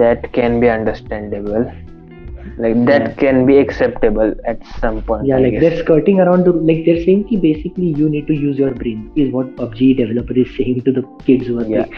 [0.00, 1.64] that can be understandable
[2.58, 3.14] like that Yeah.
[3.18, 5.60] can be acceptable at some point Yeah, I like guess.
[5.60, 9.10] they're skirting around the like they're saying ki basically you need to use your brain
[9.16, 11.84] is what PUBG developer is saying to the kids who are Yeah.
[11.84, 11.90] playing.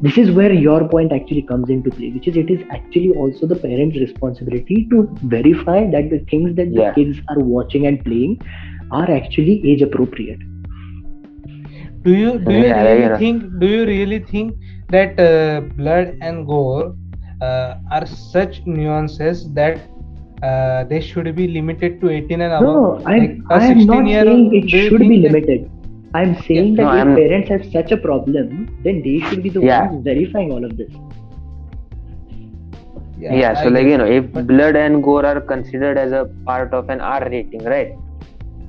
[0.00, 3.46] This is where your point actually comes into play, which is it is actually also
[3.46, 8.38] the parent's responsibility to verify that the things that the kids are watching and playing
[8.90, 10.40] are actually age appropriate.
[12.04, 14.54] do you do you Yeah, really think do you really think
[14.94, 16.94] that uh, blood and gore
[17.46, 19.80] are such nuances that
[20.42, 23.86] uh, they should be limited to 18 and above No, I'm Like, a I am
[23.86, 25.70] not year saying it should be think that- limited.
[26.14, 29.48] I'm saying No, that if I'm- parents have such a problem, then they should be
[29.50, 29.88] the Yeah.
[29.90, 30.92] ones verifying all of this.
[33.18, 36.22] yeah, yeah so I like you know if blood and gore are considered as a
[36.46, 37.92] part of an r rating right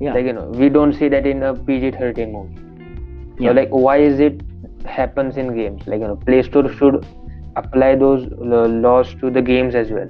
[0.00, 0.12] Yeah.
[0.16, 2.60] like you know we don't see that in a pg-13 movie
[3.38, 3.52] so Yeah.
[3.58, 4.42] like why is it
[4.98, 6.98] happens in games like you know play store should
[7.55, 10.09] apply those uh, laws to the games as well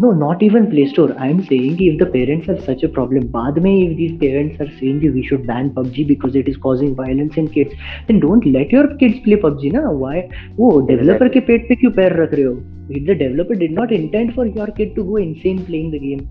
[0.00, 1.12] No, not even Play Store.
[1.18, 4.70] I'm saying if the parents have such a problem, बाद में if these parents are
[4.78, 7.72] saying that we should ban PUBG because it is causing violence in kids,
[8.06, 9.82] then don't let your kids play PUBG ना.
[10.02, 10.22] Why?
[10.60, 12.54] वो developer के पेट पे क्यों पैर रख रहे हो?
[12.98, 16.22] If the developer did not intend for your kid to go insane playing the game.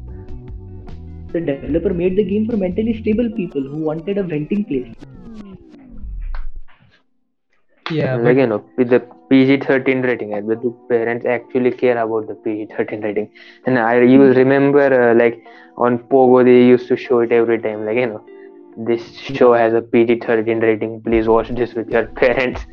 [1.34, 5.08] The developer made the game for mentally stable people who wanted a venting place.
[7.91, 8.49] yeah like but...
[8.49, 13.31] know, with the pg-13 rating and do parents actually care about the pg-13 rating.
[13.67, 14.09] And i hmm.
[14.09, 15.43] you remember uh, like
[15.77, 18.25] on pogo they used to show it every time like you know
[18.77, 19.59] this show hmm.
[19.59, 22.61] has a pg-13 rating please watch this with your parents.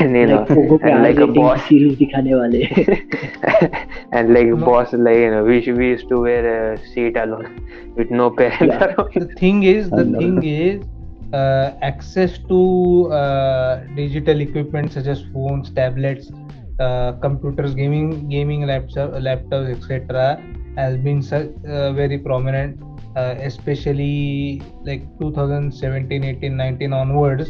[0.00, 1.68] And you like know and like a boss.
[1.68, 4.56] series wale and like no.
[4.56, 8.74] boss like you know we, we used to wear a seat alone with no parents
[8.80, 9.20] yeah.
[9.20, 10.84] the thing is the thing is
[11.32, 16.30] access to uh, digital equipment such as phones tablets
[16.78, 20.40] uh, computers gaming gaming laptop, laptops etc
[20.76, 22.80] has been such, uh, very prominent
[23.16, 27.48] uh, especially like 2017 18 19 onwards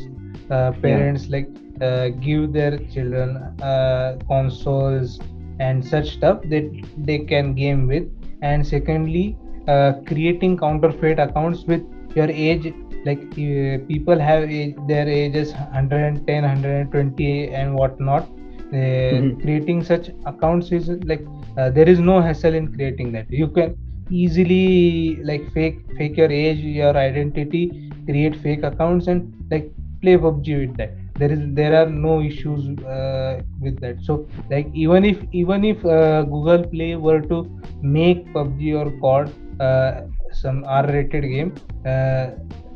[0.51, 1.49] uh, parents like
[1.81, 5.19] uh, give their children uh, consoles
[5.59, 6.65] and such stuff that
[6.99, 8.05] they can game with.
[8.43, 11.83] And secondly uh, creating counterfeit accounts with
[12.15, 12.73] your age
[13.05, 18.29] like uh, people have age, their ages 110 120 and whatnot.
[18.73, 18.77] Uh,
[19.11, 19.41] Mhm.
[19.41, 21.25] creating such accounts is like
[21.57, 23.27] uh, there is no hassle in creating that.
[23.31, 23.77] You can
[24.09, 27.63] easily like fake fake your age your identity
[28.07, 29.73] create fake accounts and like
[30.03, 30.97] play PUBG with that.
[31.19, 34.03] There is there are no issues uh, with that.
[34.03, 37.39] So like even if even if uh, google play were to
[37.83, 41.55] make pubg or cod uh, some r-rated game
[41.87, 42.27] uh,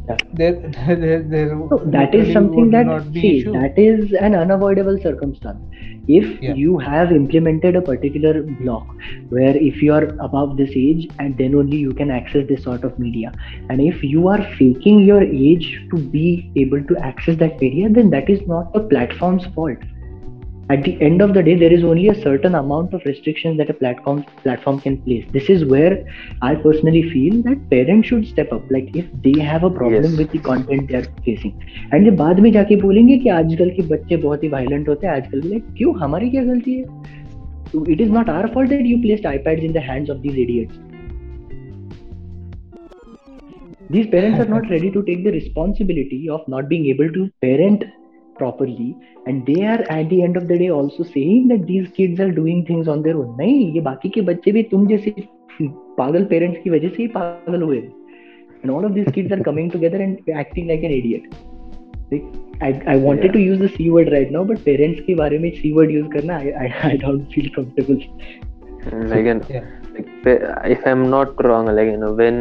[0.09, 0.17] Yeah.
[0.33, 0.53] there,
[0.97, 3.53] there, there So that is something that see issue.
[3.53, 5.59] that is an unavoidable circumstance.
[6.09, 6.55] If Yeah.
[6.55, 8.87] you have implemented a particular block
[9.29, 12.85] where if you are above this age and then only you can access this sort
[12.85, 13.33] of media,
[13.69, 18.11] and if you are faking your age to be able to access that media, then
[18.11, 19.79] that is not the platform's fault
[20.70, 23.70] At the end of the day, there is only a certain amount of restrictions that
[23.70, 25.26] a platform platform can place.
[25.32, 25.98] This is where
[26.42, 28.72] I personally feel that parents should step up.
[28.72, 30.18] Like if they have a problem Yes.
[30.22, 31.54] with the content they are facing,
[31.94, 35.14] and ये बाद में जाके बोलेंगे कि आजकल के बच्चे बहुत ही वायलेंट होते हैं
[35.14, 39.28] आजकल लाइक क्यों हमारी क्या गलती है it is not our fault that you placed
[39.34, 40.80] iPads in the hands of these idiots
[43.94, 47.84] these parents are not ready to take the responsibility of not being able to parent
[48.40, 48.88] properly
[49.28, 52.32] and they are at the end of the day also saying that these kids are
[52.40, 55.14] doing things on their own नहीं ये बाकी के बच्चे भी तुम जैसे
[56.00, 57.82] पागल parents की वजह से ही पागल हुए
[58.64, 61.30] and all of these kids are coming together and acting like an idiot
[62.12, 62.26] like,
[62.62, 63.32] I, I wanted Yeah.
[63.34, 66.08] to use the C word right now but parents के बारे में C word use
[66.16, 68.02] करना I, I, I don't feel comfortable
[69.14, 69.66] like you know, Yeah.
[69.96, 72.38] like, pa- if i'm not wrong like you know when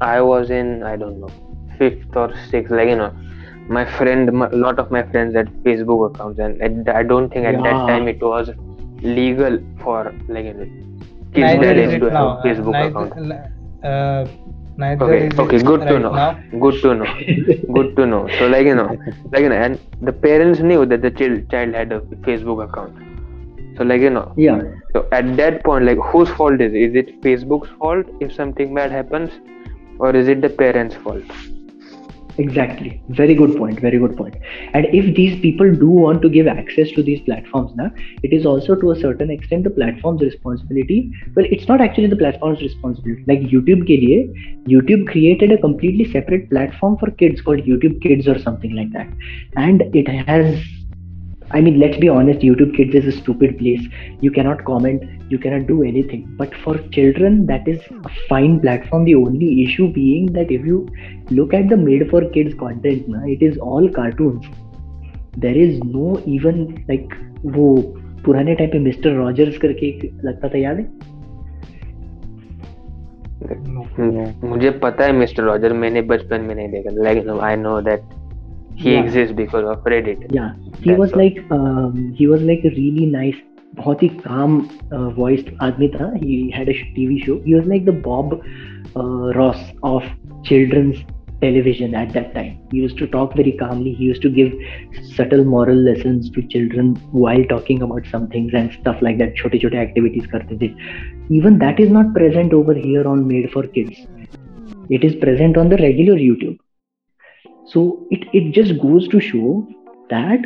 [0.00, 1.32] i was in i don't know
[1.78, 3.10] fifth or sixth like you know
[3.69, 7.45] my friend a lot of my friends had facebook accounts and I, I don't think
[7.45, 8.49] at that time it was
[9.01, 10.67] legal for like you know
[11.33, 12.27] kids neither that age to now.
[12.27, 13.31] have facebook neither, account
[13.83, 14.27] uh,
[14.77, 16.13] neither okay is okay good to right know.
[16.13, 16.31] now.
[16.59, 17.05] Good to know.
[17.73, 18.27] Good to know.
[18.37, 18.87] So like you know
[19.33, 22.95] like you know and the parents knew that the child child had a facebook account.
[23.77, 24.61] So like you know yeah.
[24.93, 26.81] so at that point, like whose fault is it?
[26.87, 29.31] Is it Facebook's fault if something bad happens,
[29.99, 31.23] or is it the parents' fault?
[32.39, 33.03] Exactly.
[33.09, 33.81] Very good point.
[33.81, 34.35] Very good point.
[34.73, 37.89] And if these people do want to give access to these platforms, na,
[38.23, 41.11] it is also to a certain extent the platform's responsibility.
[41.35, 43.25] Well, it's not actually the platform's responsibility.
[43.27, 44.31] Like YouTube ke liye,
[44.65, 49.09] YouTube created a completely separate platform for kids called YouTube Kids or something like that.
[49.57, 50.63] And it has
[51.50, 53.86] I mean, let's be honest, YouTube Kids is a stupid place.
[54.20, 56.34] You cannot comment, you cannot do anything.
[56.36, 59.04] But for children, that is a fine platform.
[59.04, 60.88] The only issue being that if you
[61.30, 64.46] look at the made for kids content, na, it is all cartoons.
[65.36, 67.08] There is no even like
[67.44, 67.66] वो
[68.24, 71.12] पुराने time पे mister Rogers करके एक लगता था याद है
[73.44, 73.82] no.
[73.96, 78.02] Hmm, मुझे पता है मिस्टर रॉजर मैंने बचपन में नहीं देखा like I know that
[78.78, 79.00] he Yeah.
[79.00, 80.24] exists because of Reddit.
[80.30, 80.52] Yeah,
[80.82, 81.18] he That's was all.
[81.22, 83.36] like um, he was like a really nice,
[83.80, 84.56] बहुत ही calm
[84.92, 86.08] uh, voiced आदमी था.
[86.22, 87.40] He had a sh- TV show.
[87.46, 88.34] He was like the Bob
[88.96, 90.04] uh, Ross of
[90.44, 91.02] children's
[91.40, 92.52] television at that time.
[92.70, 93.92] He used to talk very calmly.
[93.92, 94.52] He used to give
[95.16, 99.34] subtle moral lessons to children while talking about some things and stuff like that.
[99.36, 100.70] Chote chote activities karte the.
[101.40, 104.06] Even that is not present over here on Made for Kids.
[104.88, 106.58] It is present on the regular YouTube.
[107.71, 109.67] So it, it just goes to show
[110.09, 110.39] that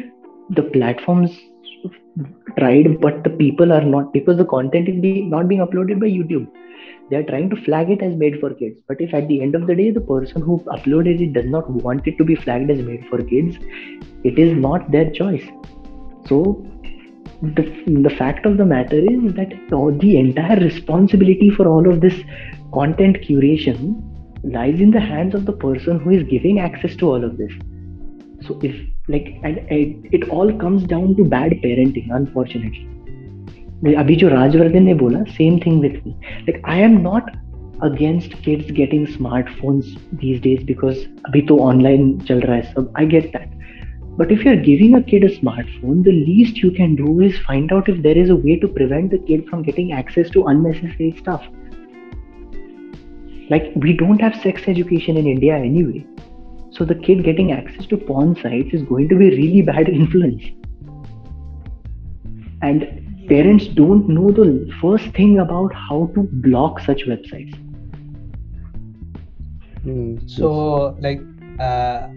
[0.49, 1.31] the platforms
[2.57, 4.95] tried, but the people are not because the content is
[5.29, 6.47] not being uploaded by YouTube.
[7.09, 8.79] They are trying to flag it as made for kids.
[8.87, 11.69] But if at the end of the day the person who uploaded it does not
[11.69, 13.57] want it to be flagged as made for kids
[14.23, 15.43] it is not their choice.
[16.27, 16.65] So
[17.41, 22.15] the, the fact of the matter is that the entire responsibility for all of this
[22.73, 24.01] content curation
[24.44, 27.52] lies in the hands of the person who is giving access to all of this
[28.46, 28.76] so if
[29.08, 32.86] like and, and it all comes down to bad parenting unfortunately
[33.98, 36.10] अभी जो राजवर्धन ने बोला same thing with me
[36.48, 37.30] like I am not
[37.82, 40.96] against kids getting smartphones these days because
[41.28, 43.56] अभी तो online चल रहा है सब I get that
[44.18, 47.72] But if you're giving a kid a smartphone, the least you can do is find
[47.74, 51.10] out if there is a way to prevent the kid from getting access to unnecessary
[51.18, 51.44] stuff.
[53.49, 56.05] Like, we don't have sex education in India anyway.
[56.71, 60.43] So, the kid getting access to porn sites is going to be really bad influence.
[62.61, 67.53] And parents don't know the first thing about how to block such websites
[69.85, 71.21] mm, so like
[71.59, 72.07] uh,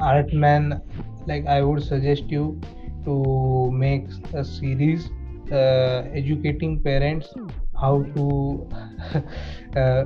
[0.00, 0.80] artman
[1.26, 2.60] like i would suggest you
[3.04, 5.10] to make a series
[5.50, 7.28] uh, educating parents
[7.82, 8.26] how to
[9.76, 10.04] uh,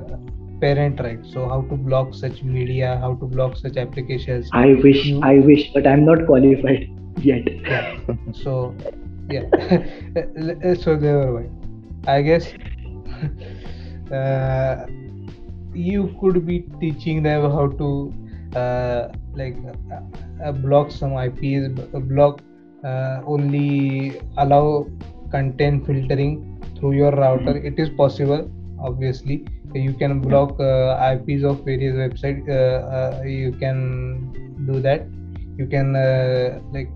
[0.61, 1.25] parent right.
[1.33, 4.49] So how to block such media how to block such applications.
[4.53, 6.87] I wish you, i wish but i'm not qualified
[7.31, 7.47] yet.
[7.61, 7.99] Yeah.
[8.33, 8.75] so
[9.29, 9.43] yeah.
[10.83, 11.53] So never mind.
[12.07, 12.53] I guess
[14.11, 14.85] uh,
[15.73, 18.13] you could be teaching them how to
[18.55, 19.57] uh, like
[20.43, 21.67] uh, block some ips
[22.13, 22.39] block
[22.83, 24.87] uh, only allow
[25.31, 27.57] content filtering through your router.
[27.57, 28.49] It is possible
[28.79, 29.45] obviously.
[29.73, 34.31] You can block uh, ips of various websites uh, you can
[34.65, 35.07] do that.
[35.57, 35.93] You can
[36.71, 36.89] like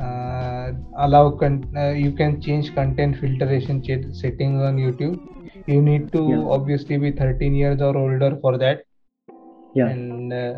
[0.00, 5.18] uh, allow con- uh, you can change content filtration ch- settings on youtube.
[5.66, 6.54] You need to yeah.
[6.54, 8.84] obviously be 13 years or older for that.
[9.74, 9.88] Yeah.
[9.88, 10.54] And uh,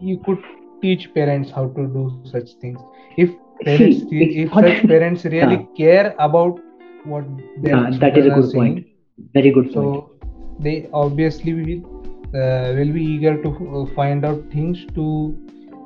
[0.00, 0.38] you could
[0.82, 2.78] teach parents how to do such things.
[3.16, 3.30] If
[3.64, 6.60] parents if such parents really care about
[7.06, 7.24] what
[7.62, 8.86] yeah, that is a good saying, point.
[9.34, 10.62] Very good so point.
[10.62, 11.84] they obviously will
[12.34, 15.36] uh, will be eager to uh, find out things to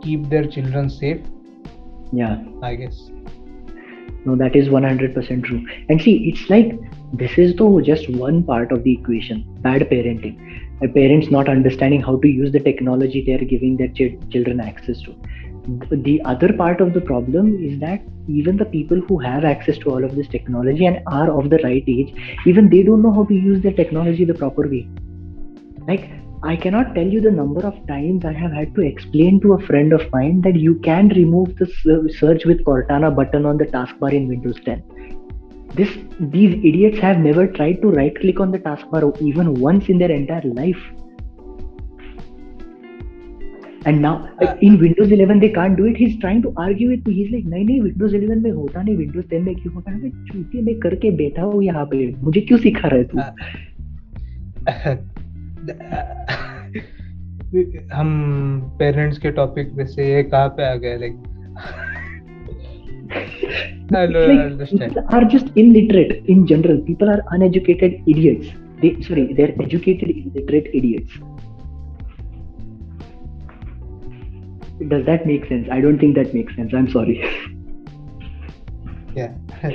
[0.03, 1.21] keep their children safe
[2.13, 2.43] yeah.
[2.63, 3.11] I guess.
[4.25, 5.67] No that is 100% true.
[5.89, 6.79] And see it's like
[7.13, 10.37] this is though just one part of the equation bad parenting.
[10.95, 15.01] Parents not understanding how to use the technology they are giving their ch- children access
[15.03, 15.15] to
[15.91, 19.91] the other part of the problem is that even the people who have access to
[19.91, 22.15] all of this technology and are of the right age
[22.47, 24.89] even they don't know how to use the technology the proper way
[25.87, 26.11] like
[26.43, 29.67] I cannot tell you the number of times I have had to explain to a
[29.67, 31.67] friend of mine that you can remove the
[32.19, 34.83] search with Cortana button on the taskbar in Windows 10.
[35.75, 39.99] This, these idiots have never tried to right click on the taskbar even once in
[39.99, 40.83] their entire life.
[43.87, 47.05] And now in Windows 11 they can't do it he is trying to argue with
[47.09, 49.75] me he is like नहीं नहीं Windows 11 में होता नहीं Windows 10 में क्यों
[49.75, 49.91] होता?
[49.91, 53.19] है मैं चूतिया में करके बैठा हूँ यहाँ पे। मुझे क्यों सिखा रहे तू?
[57.95, 61.13] हम पेरेंट्स के टॉपिक पे से ये कहाँ पे आ गए like
[66.49, 71.21] general people are uneducated idiots sorry they're educated illiterate idiots
[74.90, 75.68] Does that make sense?
[75.72, 76.74] I don't think that makes sense.
[76.74, 77.24] I'm sorry.
[79.16, 79.34] yeah.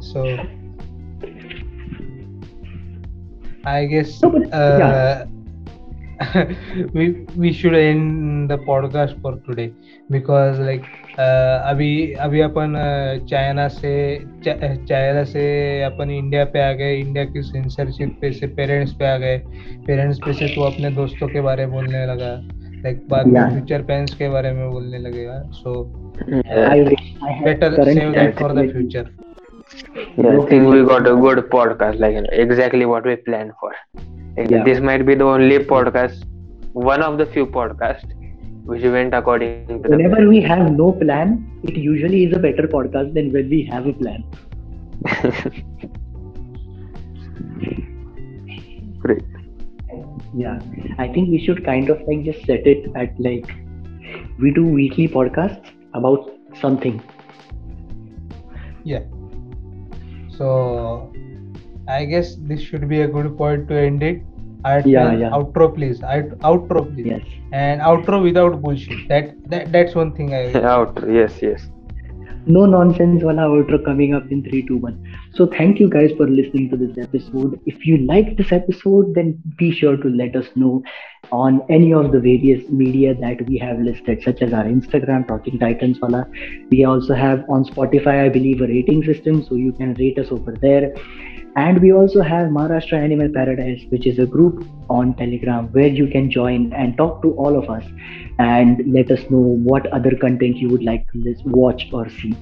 [0.00, 0.24] so
[3.64, 5.26] I guess no, but, uh, yeah.
[6.94, 9.72] we we should end the podcast for today
[10.10, 10.84] because like
[11.18, 12.74] uh, अभी अभी अपन
[13.30, 14.18] China uh, से
[14.86, 15.44] China से
[15.82, 19.38] अपन India पे आ गए India की censorship पे से पेरेंट्स पे आ गए
[19.86, 22.32] पेरेंट्स पे से तो अपने दोस्तों के बारे में बोलने लगा
[22.83, 25.83] लाइक बाद में फ्यूचर पेरेंट्स के बारे में बोलने लगेगा so
[27.43, 29.09] better save that for the future
[30.17, 33.73] Yeah, I think we got a good podcast, like exactly what we planned for.
[34.37, 34.63] Yeah.
[34.63, 36.23] This might be the only podcast,
[36.73, 38.15] one of the few podcasts
[38.65, 42.39] which went according to Whenever the Whenever we have no plan, it usually is a
[42.39, 44.23] better podcast than when we have a plan.
[48.99, 49.23] Great.
[50.33, 50.59] Yeah.
[50.97, 53.49] I think we should kind of like just set it at like
[54.39, 57.01] we do weekly podcasts about something.
[58.83, 59.03] Yeah.
[60.37, 61.13] So
[61.87, 64.21] I guess this should be a good point to end it.
[64.65, 65.29] I'd Yeah, yeah.
[65.29, 66.03] outro please.
[66.03, 67.07] I'd outro please.
[67.07, 67.21] Yes.
[67.51, 69.07] And outro without bullshit.
[69.07, 71.03] That that that's one thing I Out.
[71.07, 71.67] Yes, yes.
[72.55, 75.08] no nonsense wala outro coming up in 3 2 1
[75.39, 77.57] so thank you guys for listening to this episode.
[77.65, 80.83] If you like this episode then be sure to let us know
[81.31, 85.57] on any of the various media that we have listed such as our instagram talking
[85.57, 86.25] titans wala.
[86.71, 90.27] We also have on spotify i believe a rating system so you can rate us
[90.29, 90.93] over there.
[91.55, 96.07] And we also have Maharashtra Animal Paradise, which is a group on Telegram where you
[96.07, 97.83] can join and talk to all of us
[98.39, 102.35] and let us know what other content you would like to watch or see.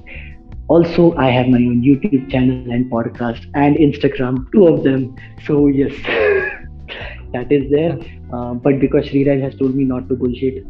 [0.68, 5.14] Also, I have my own YouTube channel and podcast and Instagram, two of them.
[5.46, 5.92] So, yes,
[7.32, 7.96] that is there.
[8.32, 10.64] Uh, but because Sriraj has told me not to bullshit,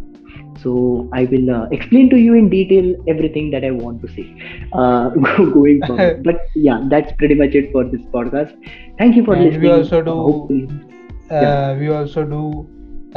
[0.63, 4.27] so I will uh, explain to you in detail everything that I want to say
[4.73, 5.11] uh,
[5.55, 6.23] going forward.
[6.25, 8.55] but yeah, that's pretty much it for this podcast.
[8.99, 9.71] Thank you for And we listening.
[9.71, 10.69] also do-
[11.31, 12.69] uh, we also do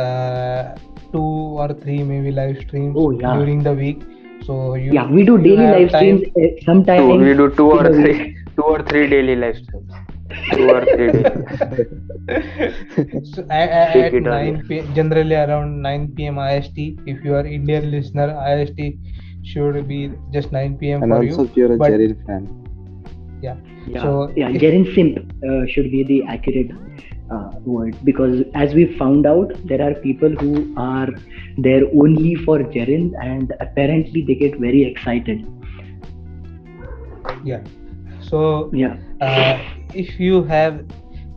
[0.01, 0.75] uh,
[1.11, 1.19] two
[1.63, 3.33] or three maybe live streams Oh, yeah.
[3.33, 4.01] during the week.
[4.51, 6.23] So you yeah, we do daily have live streams.
[6.35, 8.15] Uh, sometimes Two, we do two or in a week.
[8.21, 9.91] three, two or three daily live streams.
[10.53, 11.33] Two or three daily.
[13.31, 16.39] so at, at Take it or 9 p generally around 9 p.m.
[16.39, 16.77] IST.
[17.13, 18.81] If you are Indian listener, IST
[19.43, 21.03] should be just 9 p.m.
[21.03, 21.49] And for also, you.
[21.49, 22.43] if you're a but- Cheryl fan,
[23.45, 23.55] Yeah,
[24.01, 25.17] So, yeah, if- Jaren Simp
[25.49, 26.71] uh, should be the accurate
[27.31, 31.09] uh, word because as we found out, there are people who are
[31.57, 35.45] there only for Jaren and apparently they get very excited.
[37.43, 37.61] Yeah.
[38.21, 39.59] So Yeah, uh,
[39.93, 40.85] if you have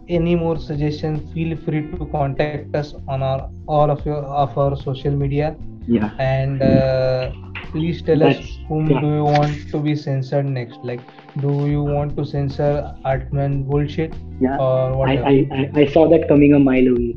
[0.08, 4.76] any more suggestions, feel free to contact us on our all of your of our
[4.76, 7.30] social media yeah, and uh,
[7.74, 9.00] please tell us That's- whom yeah.
[9.04, 11.00] do you want to be censored next like
[11.44, 12.70] do you want to censor
[13.12, 14.56] artman bullshit yeah.
[14.58, 17.16] or I, whatever I, I, I saw that coming a mile away.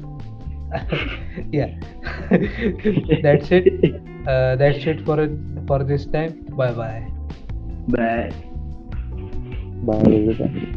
[1.52, 1.70] yeah
[3.28, 3.68] that's it
[4.28, 5.32] uh, that's it for it
[5.68, 6.34] for this time
[6.64, 7.08] bye bye
[7.88, 8.34] But
[9.86, 10.74] bye everyone.